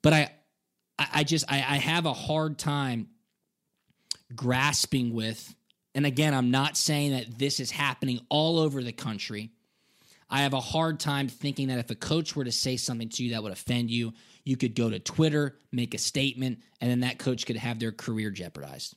But 0.00 0.12
I, 0.14 0.30
I 0.98 1.24
just 1.24 1.44
I, 1.50 1.56
I 1.56 1.76
have 1.76 2.06
a 2.06 2.14
hard 2.14 2.58
time 2.58 3.08
grasping 4.34 5.12
with, 5.12 5.54
and 5.94 6.06
again, 6.06 6.32
I'm 6.32 6.50
not 6.50 6.76
saying 6.76 7.12
that 7.12 7.38
this 7.38 7.60
is 7.60 7.70
happening 7.70 8.20
all 8.30 8.58
over 8.58 8.82
the 8.82 8.92
country. 8.92 9.50
I 10.32 10.40
have 10.40 10.54
a 10.54 10.60
hard 10.60 10.98
time 10.98 11.28
thinking 11.28 11.68
that 11.68 11.78
if 11.78 11.90
a 11.90 11.94
coach 11.94 12.34
were 12.34 12.44
to 12.44 12.52
say 12.52 12.76
something 12.76 13.10
to 13.10 13.22
you 13.22 13.32
that 13.32 13.42
would 13.42 13.52
offend 13.52 13.90
you, 13.90 14.14
you 14.44 14.56
could 14.56 14.74
go 14.74 14.90
to 14.90 14.98
Twitter, 14.98 15.56
make 15.70 15.94
a 15.94 15.98
statement, 15.98 16.60
and 16.80 16.90
then 16.90 17.00
that 17.00 17.18
coach 17.18 17.46
could 17.46 17.56
have 17.56 17.78
their 17.78 17.92
career 17.92 18.30
jeopardized. 18.30 18.96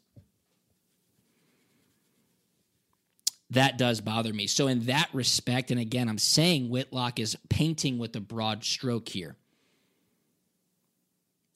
that 3.51 3.77
does 3.77 4.01
bother 4.01 4.33
me. 4.33 4.47
So, 4.47 4.67
in 4.67 4.85
that 4.85 5.09
respect, 5.13 5.71
and 5.71 5.79
again, 5.79 6.09
I'm 6.09 6.17
saying 6.17 6.69
Whitlock 6.69 7.19
is 7.19 7.37
painting 7.49 7.97
with 7.97 8.15
a 8.15 8.19
broad 8.19 8.63
stroke 8.63 9.09
here. 9.09 9.35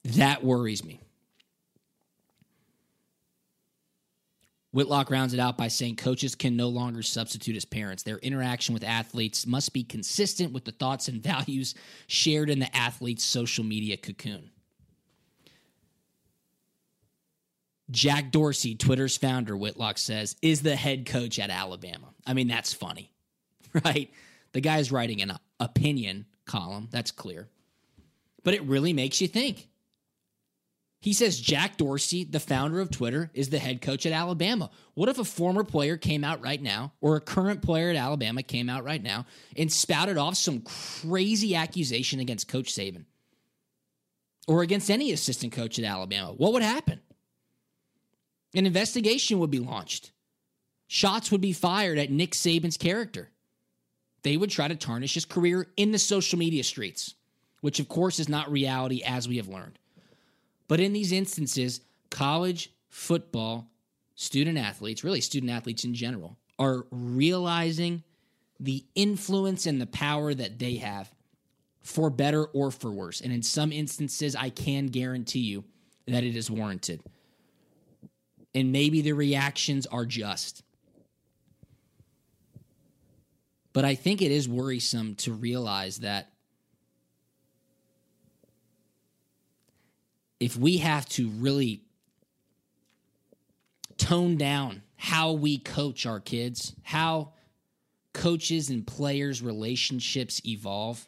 That 0.03 0.43
worries 0.43 0.83
me. 0.83 1.01
Whitlock 4.71 5.09
rounds 5.09 5.33
it 5.33 5.39
out 5.39 5.57
by 5.57 5.67
saying 5.67 5.95
coaches 5.95 6.35
can 6.35 6.55
no 6.55 6.67
longer 6.67 7.01
substitute 7.01 7.55
as 7.55 7.65
parents. 7.65 8.03
Their 8.03 8.19
interaction 8.19 8.73
with 8.73 8.83
athletes 8.83 9.47
must 9.47 9.73
be 9.73 9.83
consistent 9.83 10.53
with 10.53 10.65
the 10.65 10.71
thoughts 10.71 11.07
and 11.07 11.21
values 11.23 11.75
shared 12.07 12.49
in 12.49 12.59
the 12.59 12.75
athlete's 12.75 13.23
social 13.23 13.63
media 13.63 13.97
cocoon. 13.97 14.51
Jack 17.91 18.31
Dorsey, 18.31 18.75
Twitter's 18.75 19.17
founder, 19.17 19.57
Whitlock 19.57 19.97
says, 19.97 20.35
is 20.43 20.61
the 20.61 20.75
head 20.75 21.07
coach 21.07 21.39
at 21.39 21.49
Alabama. 21.49 22.13
I 22.25 22.33
mean, 22.33 22.47
that's 22.47 22.71
funny, 22.71 23.11
right? 23.85 24.11
The 24.51 24.61
guy's 24.61 24.91
writing 24.91 25.23
an 25.23 25.33
opinion 25.59 26.27
column. 26.45 26.87
That's 26.91 27.11
clear. 27.11 27.47
But 28.43 28.53
it 28.53 28.63
really 28.63 28.93
makes 28.93 29.21
you 29.21 29.27
think. 29.27 29.67
He 31.01 31.13
says 31.13 31.39
Jack 31.39 31.77
Dorsey, 31.77 32.25
the 32.25 32.41
founder 32.41 32.81
of 32.81 32.91
Twitter, 32.91 33.31
is 33.33 33.49
the 33.49 33.59
head 33.59 33.81
coach 33.81 34.05
at 34.05 34.11
Alabama. 34.11 34.69
What 34.95 35.07
if 35.07 35.17
a 35.17 35.23
former 35.23 35.63
player 35.63 35.95
came 35.95 36.25
out 36.25 36.41
right 36.41 36.61
now, 36.61 36.91
or 36.99 37.15
a 37.15 37.21
current 37.21 37.61
player 37.61 37.89
at 37.89 37.95
Alabama 37.95 38.43
came 38.43 38.69
out 38.69 38.83
right 38.83 39.01
now 39.01 39.25
and 39.55 39.71
spouted 39.71 40.17
off 40.17 40.35
some 40.35 40.61
crazy 40.61 41.55
accusation 41.55 42.19
against 42.19 42.49
Coach 42.49 42.73
Saban 42.73 43.05
or 44.45 44.61
against 44.61 44.91
any 44.91 45.13
assistant 45.13 45.53
coach 45.53 45.79
at 45.79 45.85
Alabama? 45.85 46.33
What 46.33 46.51
would 46.51 46.63
happen? 46.63 46.99
An 48.53 48.65
investigation 48.65 49.39
would 49.39 49.51
be 49.51 49.59
launched. 49.59 50.11
Shots 50.87 51.31
would 51.31 51.39
be 51.39 51.53
fired 51.53 51.97
at 51.97 52.11
Nick 52.11 52.31
Saban's 52.31 52.75
character. 52.75 53.29
They 54.23 54.35
would 54.35 54.49
try 54.49 54.67
to 54.67 54.75
tarnish 54.75 55.13
his 55.13 55.23
career 55.23 55.67
in 55.77 55.91
the 55.91 55.99
social 55.99 56.37
media 56.39 56.63
streets, 56.63 57.13
which 57.61 57.79
of 57.79 57.87
course 57.87 58.19
is 58.19 58.27
not 58.27 58.51
reality 58.51 59.01
as 59.05 59.29
we 59.29 59.37
have 59.37 59.47
learned. 59.47 59.79
But 60.69 60.79
in 60.79 60.93
these 60.93 61.11
instances, 61.11 61.81
college 62.09 62.71
football 62.87 63.69
student 64.15 64.57
athletes, 64.57 65.03
really 65.03 65.19
student 65.19 65.51
athletes 65.51 65.83
in 65.83 65.93
general, 65.93 66.37
are 66.57 66.85
realizing 66.91 68.03
the 68.59 68.85
influence 68.95 69.65
and 69.65 69.81
the 69.81 69.87
power 69.87 70.33
that 70.33 70.59
they 70.59 70.75
have 70.75 71.13
for 71.81 72.09
better 72.09 72.45
or 72.45 72.71
for 72.71 72.91
worse. 72.91 73.19
And 73.21 73.33
in 73.33 73.41
some 73.41 73.71
instances, 73.71 74.35
I 74.35 74.49
can 74.49 74.87
guarantee 74.87 75.39
you 75.39 75.63
that 76.07 76.23
it 76.23 76.35
is 76.35 76.51
warranted. 76.51 77.01
and 78.53 78.71
maybe 78.71 79.01
the 79.01 79.13
reactions 79.13 79.85
are 79.87 80.05
just. 80.05 80.63
But 83.73 83.85
I 83.85 83.95
think 83.95 84.21
it 84.21 84.31
is 84.31 84.49
worrisome 84.49 85.15
to 85.15 85.33
realize 85.33 85.99
that 85.99 86.33
if 90.39 90.55
we 90.55 90.77
have 90.77 91.07
to 91.09 91.29
really 91.29 91.83
tone 93.97 94.37
down 94.37 94.81
how 94.95 95.33
we 95.33 95.57
coach 95.57 96.05
our 96.05 96.19
kids, 96.19 96.75
how 96.83 97.33
coaches 98.13 98.69
and 98.69 98.85
players' 98.85 99.41
relationships 99.41 100.41
evolve 100.45 101.07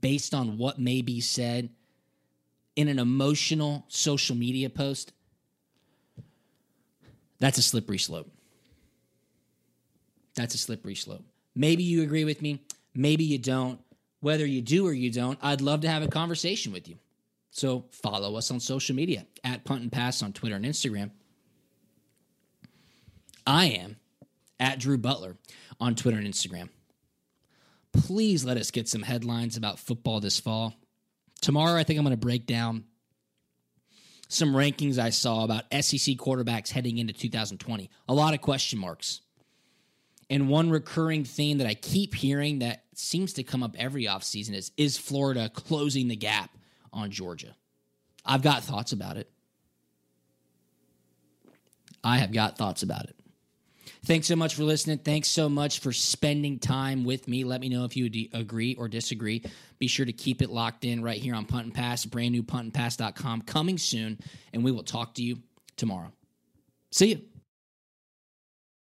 based 0.00 0.34
on 0.34 0.58
what 0.58 0.78
may 0.78 1.02
be 1.02 1.20
said 1.20 1.70
in 2.76 2.88
an 2.88 2.98
emotional 2.98 3.84
social 3.88 4.36
media 4.36 4.68
post, 4.68 5.12
that's 7.38 7.58
a 7.58 7.62
slippery 7.62 7.98
slope. 7.98 8.30
That's 10.34 10.54
a 10.54 10.58
slippery 10.58 10.94
slope. 10.94 11.24
Maybe 11.54 11.84
you 11.84 12.02
agree 12.02 12.24
with 12.24 12.42
me, 12.42 12.60
maybe 12.94 13.24
you 13.24 13.38
don't. 13.38 13.80
Whether 14.20 14.46
you 14.46 14.62
do 14.62 14.86
or 14.86 14.92
you 14.92 15.12
don't, 15.12 15.38
I'd 15.42 15.60
love 15.60 15.82
to 15.82 15.88
have 15.88 16.02
a 16.02 16.08
conversation 16.08 16.72
with 16.72 16.88
you. 16.88 16.96
So 17.54 17.84
follow 17.92 18.34
us 18.34 18.50
on 18.50 18.58
social 18.58 18.96
media 18.96 19.26
at 19.44 19.64
Punt 19.64 19.82
and 19.82 19.92
Pass 19.92 20.24
on 20.24 20.32
Twitter 20.32 20.56
and 20.56 20.64
Instagram. 20.64 21.12
I 23.46 23.66
am 23.66 23.96
at 24.58 24.80
Drew 24.80 24.98
Butler 24.98 25.36
on 25.78 25.94
Twitter 25.94 26.18
and 26.18 26.26
Instagram. 26.26 26.68
Please 27.92 28.44
let 28.44 28.56
us 28.56 28.72
get 28.72 28.88
some 28.88 29.02
headlines 29.02 29.56
about 29.56 29.78
football 29.78 30.18
this 30.18 30.40
fall. 30.40 30.74
Tomorrow, 31.42 31.78
I 31.78 31.84
think 31.84 31.96
I'm 31.96 32.04
going 32.04 32.10
to 32.10 32.16
break 32.16 32.48
down 32.48 32.86
some 34.26 34.52
rankings 34.52 34.98
I 34.98 35.10
saw 35.10 35.44
about 35.44 35.62
SEC 35.70 36.16
quarterbacks 36.16 36.70
heading 36.70 36.98
into 36.98 37.12
2020. 37.12 37.88
A 38.08 38.14
lot 38.14 38.34
of 38.34 38.40
question 38.40 38.80
marks. 38.80 39.20
And 40.28 40.48
one 40.48 40.70
recurring 40.70 41.22
theme 41.22 41.58
that 41.58 41.68
I 41.68 41.74
keep 41.74 42.16
hearing 42.16 42.58
that 42.58 42.82
seems 42.96 43.34
to 43.34 43.44
come 43.44 43.62
up 43.62 43.76
every 43.78 44.06
offseason 44.06 44.54
is 44.54 44.72
is 44.76 44.98
Florida 44.98 45.48
closing 45.50 46.08
the 46.08 46.16
gap 46.16 46.50
on 46.94 47.10
Georgia? 47.10 47.54
I've 48.24 48.42
got 48.42 48.62
thoughts 48.64 48.92
about 48.92 49.18
it. 49.18 49.30
I 52.02 52.18
have 52.18 52.32
got 52.32 52.56
thoughts 52.56 52.82
about 52.82 53.04
it. 53.04 53.16
Thanks 54.06 54.26
so 54.26 54.36
much 54.36 54.54
for 54.54 54.64
listening. 54.64 54.98
Thanks 54.98 55.28
so 55.28 55.48
much 55.48 55.80
for 55.80 55.90
spending 55.90 56.58
time 56.58 57.04
with 57.04 57.26
me. 57.26 57.44
Let 57.44 57.62
me 57.62 57.70
know 57.70 57.84
if 57.84 57.96
you 57.96 58.28
agree 58.34 58.74
or 58.74 58.86
disagree. 58.86 59.42
Be 59.78 59.86
sure 59.86 60.04
to 60.04 60.12
keep 60.12 60.42
it 60.42 60.50
locked 60.50 60.84
in 60.84 61.02
right 61.02 61.16
here 61.16 61.34
on 61.34 61.46
Punt 61.46 61.64
and 61.64 61.74
Pass, 61.74 62.04
brand 62.04 62.32
new 62.32 62.42
puntandpass.com 62.42 63.42
coming 63.42 63.78
soon, 63.78 64.18
and 64.52 64.62
we 64.62 64.72
will 64.72 64.82
talk 64.82 65.14
to 65.14 65.22
you 65.22 65.38
tomorrow. 65.76 66.12
See 66.90 67.12
you. 67.12 67.33